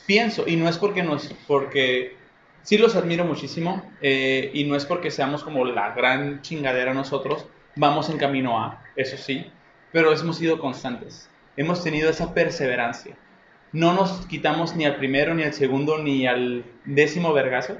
[0.07, 2.16] Pienso, y no es porque nos, porque
[2.62, 7.47] sí los admiro muchísimo, eh, y no es porque seamos como la gran chingadera nosotros,
[7.77, 9.51] vamos en camino a, eso sí,
[9.93, 13.16] pero hemos sido constantes, hemos tenido esa perseverancia.
[13.73, 17.79] No nos quitamos ni al primero, ni al segundo, ni al décimo vergazo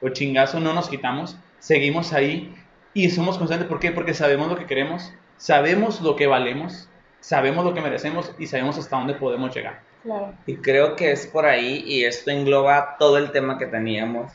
[0.00, 2.52] o chingazo, no nos quitamos, seguimos ahí
[2.94, 3.68] y somos constantes.
[3.68, 3.90] ¿Por qué?
[3.92, 6.88] Porque sabemos lo que queremos, sabemos lo que valemos,
[7.20, 9.80] sabemos lo que merecemos y sabemos hasta dónde podemos llegar.
[10.02, 10.34] Claro.
[10.46, 14.32] Y creo que es por ahí, y esto engloba todo el tema que teníamos,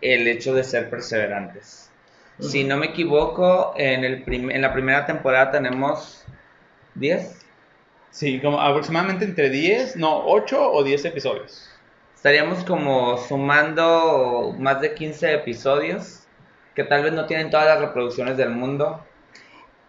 [0.00, 1.90] el hecho de ser perseverantes.
[2.38, 6.24] Si no me equivoco, en, el prim- en la primera temporada tenemos
[6.94, 7.44] 10.
[8.10, 11.70] Sí, como aproximadamente entre 10, no, 8 o 10 episodios.
[12.14, 16.25] Estaríamos como sumando más de 15 episodios,
[16.76, 19.04] que tal vez no tienen todas las reproducciones del mundo,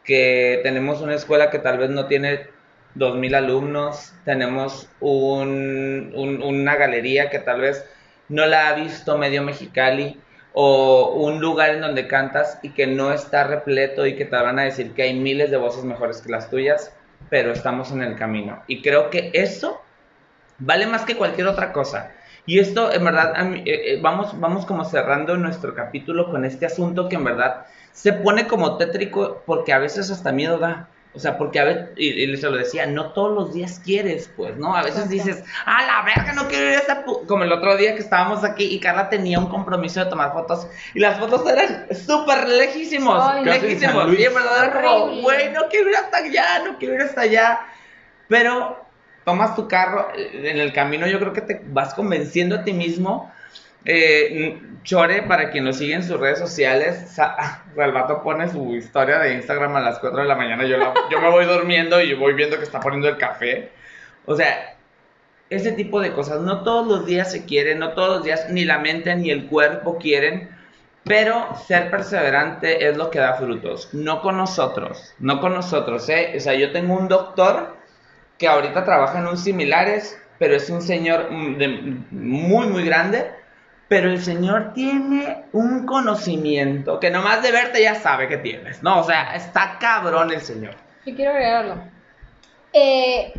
[0.04, 2.48] que tenemos una escuela que tal vez no tiene
[2.96, 7.86] 2.000 alumnos, tenemos un- un- una galería que tal vez
[8.30, 10.20] no la ha visto medio Mexicali,
[10.54, 14.58] o un lugar en donde cantas y que no está repleto y que te van
[14.60, 16.92] a decir que hay miles de voces mejores que las tuyas,
[17.30, 18.64] pero estamos en el camino.
[18.68, 19.82] Y creo que eso
[20.60, 22.12] vale más que cualquier otra cosa.
[22.48, 26.46] Y esto, en verdad, a mí, eh, eh, vamos, vamos como cerrando nuestro capítulo con
[26.46, 30.88] este asunto que en verdad se pone como tétrico porque a veces hasta miedo da.
[31.14, 34.32] O sea, porque a veces, y, y se lo decía, no todos los días quieres,
[34.38, 34.76] pues, ¿no?
[34.76, 37.06] A veces dices, ah, la verga, no quiero ir a esa...
[37.06, 37.26] pu-".
[37.26, 40.68] Como el otro día que estábamos aquí y Carla tenía un compromiso de tomar fotos
[40.94, 44.18] y las fotos eran súper lejísimos, Ay, lejísimos.
[44.18, 47.22] Y en verdad era como, güey, no quiero ir hasta allá, no quiero ir hasta
[47.22, 47.60] allá.
[48.30, 48.87] Pero
[49.28, 52.72] tomas tu carro, eh, en el camino yo creo que te vas convenciendo a ti
[52.72, 53.30] mismo.
[53.84, 57.14] Eh, Chore, para quien lo sigue en sus redes sociales,
[57.78, 60.66] el vato pone su historia de Instagram a las 4 de la mañana.
[60.66, 60.78] Yo,
[61.12, 63.70] yo me voy durmiendo y voy viendo que está poniendo el café.
[64.26, 64.78] O sea,
[65.50, 66.40] ese tipo de cosas.
[66.40, 69.48] No todos los días se quieren, no todos los días ni la mente ni el
[69.48, 70.56] cuerpo quieren.
[71.04, 73.90] Pero ser perseverante es lo que da frutos.
[73.94, 76.34] No con nosotros, no con nosotros, ¿eh?
[76.38, 77.77] O sea, yo tengo un doctor
[78.38, 83.32] que ahorita trabaja en un similares, pero es un señor muy, muy grande.
[83.88, 89.00] Pero el señor tiene un conocimiento que nomás de verte ya sabe que tienes, ¿no?
[89.00, 90.76] O sea, está cabrón el señor.
[91.06, 91.84] Yo quiero agregarlo.
[92.74, 93.32] Eh,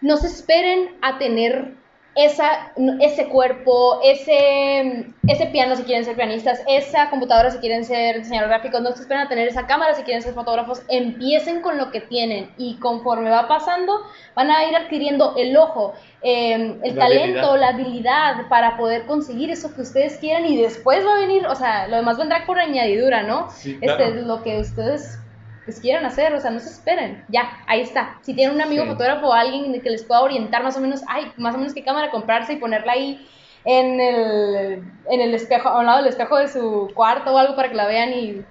[0.00, 1.74] no esperen a tener
[2.16, 8.18] esa, ese cuerpo, ese, ese piano si quieren ser pianistas, esa computadora si quieren ser
[8.18, 11.76] diseñadores gráficos, no se esperan a tener esa cámara si quieren ser fotógrafos, empiecen con
[11.78, 14.00] lo que tienen y conforme va pasando
[14.34, 17.60] van a ir adquiriendo el ojo, eh, el La talento, habilidad.
[17.60, 21.54] la habilidad para poder conseguir eso que ustedes quieran y después va a venir, o
[21.54, 23.50] sea, lo demás vendrá por añadidura, ¿no?
[23.50, 24.14] Sí, Este, claro.
[24.22, 25.18] lo que ustedes
[25.64, 28.18] pues, quieran hacer, o sea, no se esperen, ya, ahí está.
[28.22, 28.90] Si tienen un amigo Sí.
[28.90, 31.82] fotógrafo o alguien que les pueda orientar más o menos, ay, más o menos qué
[31.82, 33.26] cámara comprarse y ponerla ahí
[33.64, 37.56] en el, en el espejo, a un lado del espejo de su cuarto o algo
[37.56, 38.44] para que la vean y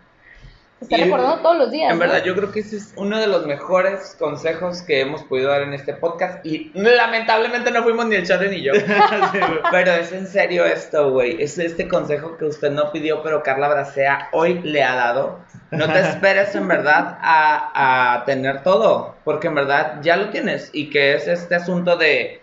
[0.89, 1.91] Y- recordando todos los días.
[1.91, 2.05] En ¿no?
[2.05, 5.63] verdad, yo creo que ese es uno de los mejores consejos que hemos podido dar
[5.63, 6.45] en este podcast.
[6.45, 8.73] Y lamentablemente no fuimos ni el Charlie ni yo.
[9.71, 11.41] pero es en serio esto, güey.
[11.41, 15.39] Es este consejo que usted no pidió, pero Carla Bracea hoy le ha dado.
[15.71, 20.69] No te esperes en verdad a, a tener todo, porque en verdad ya lo tienes.
[20.71, 22.42] Y que es este asunto de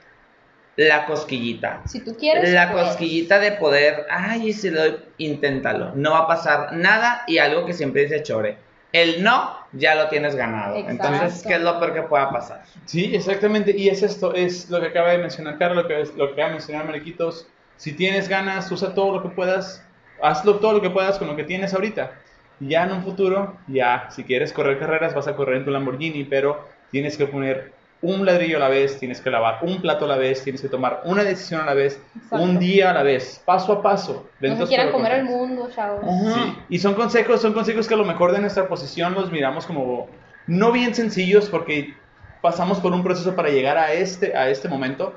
[0.88, 1.82] la cosquillita.
[1.86, 5.92] Si tú quieres, La pues, cosquillita de poder, ay, si lo doy, inténtalo.
[5.94, 8.56] No va a pasar nada y algo que siempre dice Chore.
[8.92, 10.76] El no ya lo tienes ganado.
[10.76, 11.06] Exacto.
[11.06, 12.62] Entonces, ¿qué es lo peor que pueda pasar?
[12.86, 13.76] Sí, exactamente.
[13.76, 16.48] Y es esto, es lo que acaba de mencionar Carlos, lo que, lo que acaba
[16.48, 17.46] de mencionar Mariquitos.
[17.76, 19.84] Si tienes ganas, usa todo lo que puedas,
[20.22, 22.12] hazlo todo lo que puedas con lo que tienes ahorita.
[22.58, 26.24] Ya en un futuro, ya, si quieres correr carreras, vas a correr en tu Lamborghini,
[26.24, 27.72] pero tienes que poner
[28.02, 30.68] un ladrillo a la vez, tienes que lavar un plato a la vez, tienes que
[30.68, 32.42] tomar una decisión a la vez, Exacto.
[32.42, 34.26] un día a la vez, paso a paso.
[34.40, 36.00] no se quieran comer el mundo, chavos.
[36.34, 39.66] Sí, y son consejos, son consejos que a lo mejor de nuestra posición los miramos
[39.66, 40.08] como
[40.46, 41.94] no bien sencillos porque
[42.40, 45.14] pasamos por un proceso para llegar a este, a este momento.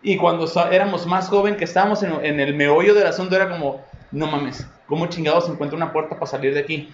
[0.00, 3.82] Y cuando éramos más joven, que estábamos en, en el meollo del asunto, era como,
[4.12, 6.90] no mames, ¿cómo chingados encuentro una puerta para salir de aquí?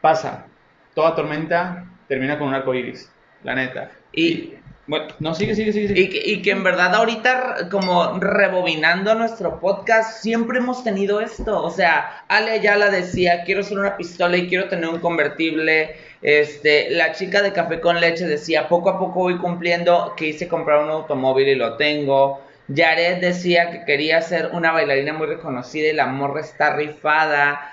[0.00, 0.46] Pasa,
[0.94, 3.10] toda tormenta termina con un arco iris,
[3.42, 3.90] la neta.
[4.12, 4.54] Y,
[4.86, 5.88] Bueno, no, sigue, sigue, sigue.
[5.88, 6.00] sigue.
[6.00, 11.62] y, que, y que en verdad ahorita, como rebobinando nuestro podcast, siempre hemos tenido esto.
[11.62, 15.96] O sea, Ale Ayala decía, quiero ser una pistola y quiero tener un convertible.
[16.20, 20.48] Este, la chica de café con leche decía, poco a poco voy cumpliendo que hice
[20.48, 22.42] comprar un automóvil y lo tengo.
[22.74, 27.72] Jared decía que quería ser una bailarina muy reconocida y la morra está rifada.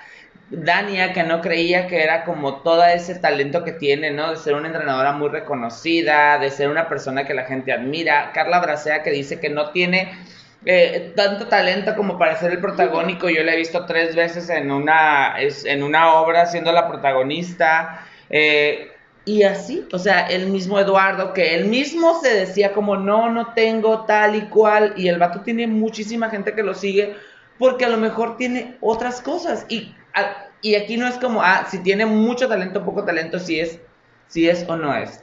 [0.50, 4.30] Dania, que no creía que era como todo ese talento que tiene, ¿no?
[4.30, 8.32] De ser una entrenadora muy reconocida, de ser una persona que la gente admira.
[8.34, 10.12] Carla Bracea, que dice que no tiene
[10.66, 13.28] eh, tanto talento como para ser el protagónico.
[13.30, 18.04] Yo la he visto tres veces en una, en una obra siendo la protagonista.
[18.28, 18.90] Eh,
[19.24, 23.52] y así, o sea, el mismo Eduardo, que él mismo se decía como, no, no
[23.54, 24.94] tengo tal y cual.
[24.96, 27.14] Y el vato tiene muchísima gente que lo sigue
[27.56, 29.66] porque a lo mejor tiene otras cosas.
[29.68, 29.94] Y,
[30.62, 33.80] y aquí no es como, ah, si tiene mucho talento, poco talento, si es,
[34.28, 35.22] si es o no es.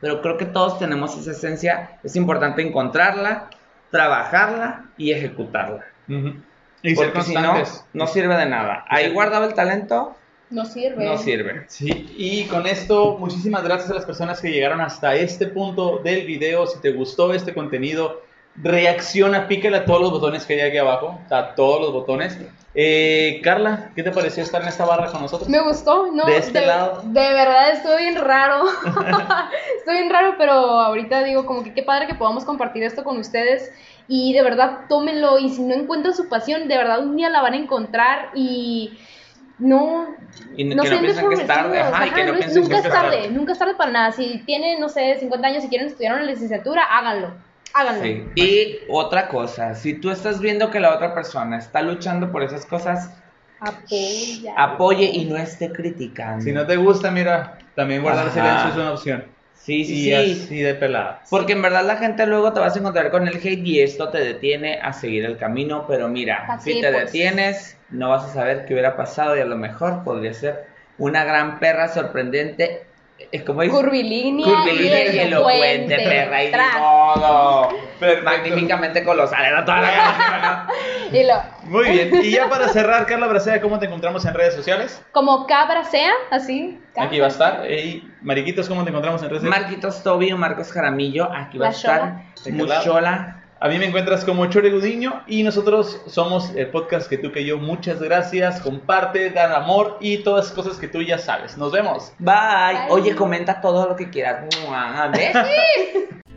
[0.00, 1.98] Pero creo que todos tenemos esa esencia.
[2.04, 3.50] Es importante encontrarla,
[3.90, 5.84] trabajarla y ejecutarla.
[6.08, 6.34] Ujú.
[6.82, 7.54] Y ser Porque si no,
[7.92, 8.84] no sirve de nada.
[8.88, 10.16] Ahí guardado el talento,
[10.50, 11.04] No sirve.
[11.04, 11.64] no sirve.
[11.66, 16.24] Sí, y con esto, muchísimas gracias a las personas que llegaron hasta este punto del
[16.24, 16.68] video.
[16.68, 18.22] Si te gustó este contenido,
[18.62, 22.38] reacciona, pícale a todos los botones que hay aquí abajo, o sea, todos los botones.
[22.74, 25.48] Eh, Carla, ¿qué te pareció estar en esta barra con nosotros?
[25.48, 26.24] Me gustó, ¿no?
[26.26, 27.02] De este lado.
[27.04, 28.64] De verdad estuvo bien raro.
[29.78, 33.18] estuvo bien raro, pero ahorita digo como que qué padre que podamos compartir esto con
[33.18, 33.72] ustedes.
[34.06, 35.38] Y de verdad, tómenlo.
[35.38, 38.30] Y si no encuentran su pasión, de verdad un día la van a encontrar.
[38.34, 38.98] Y
[39.58, 40.14] no.
[40.56, 41.76] Y no que no sean piensen que es tarde.
[41.78, 41.94] desfavorecidos.
[41.94, 43.28] Ajá, y que no no piensen nunca es es tarde.
[43.28, 44.12] Nunca es tarde para nada.
[44.12, 47.47] Si tienen, no sé, 50 años y quieren estudiar una licenciatura, háganlo.
[47.78, 48.02] Háganlo.
[48.02, 48.32] Sí.
[48.34, 52.66] Y otra cosa, si tú estás viendo que la otra persona está luchando por esas
[52.66, 53.10] cosas,
[53.60, 54.54] Apoya.
[54.56, 56.44] apoye y no esté criticando.
[56.44, 58.34] Si no te gusta, mira, también guardar Ajá.
[58.34, 59.24] silencio es una opción.
[59.52, 60.12] sí, sí, y sí.
[60.12, 61.22] así de pelada.
[61.30, 64.10] Porque en verdad la gente luego te vas a encontrar con el hate y esto
[64.10, 67.06] te detiene a seguir el camino, pero mira, Así, si te pues.
[67.06, 70.66] detienes, no vas a saber qué hubiera pasado y a lo mejor podría ser
[70.96, 72.87] una gran perra sorprendente,
[73.32, 76.50] es como Curvilínea, curvilínea y elocuente, perra, y
[77.98, 78.24] Perfecto.
[78.24, 80.66] magníficamente colosal, era toda la.
[81.12, 84.54] Y lo- Muy bien, y ya para cerrar, Carla Bracea, ¿cómo te encontramos en redes
[84.54, 85.02] sociales?
[85.12, 86.78] como cabra sea, así.
[86.96, 87.70] Aquí va a estar.
[87.70, 89.68] Y Mariquitos, ¿cómo te encontramos en redes sociales?
[89.68, 92.22] Marquitos Tobi o Marcos Jaramillo, aquí va a estar.
[92.50, 93.37] Muchola.
[93.60, 97.44] A mí me encuentras como Chore Gudiño y nosotros somos el podcast que tú que
[97.44, 97.58] yo.
[97.58, 101.58] Muchas gracias, comparte, dan amor y todas las cosas que tú ya sabes.
[101.58, 102.12] Nos vemos.
[102.20, 102.34] Bye.
[102.34, 102.90] Bye.
[102.90, 104.44] Oye, comenta todo lo que quieras.
[105.12, 106.14] Besis.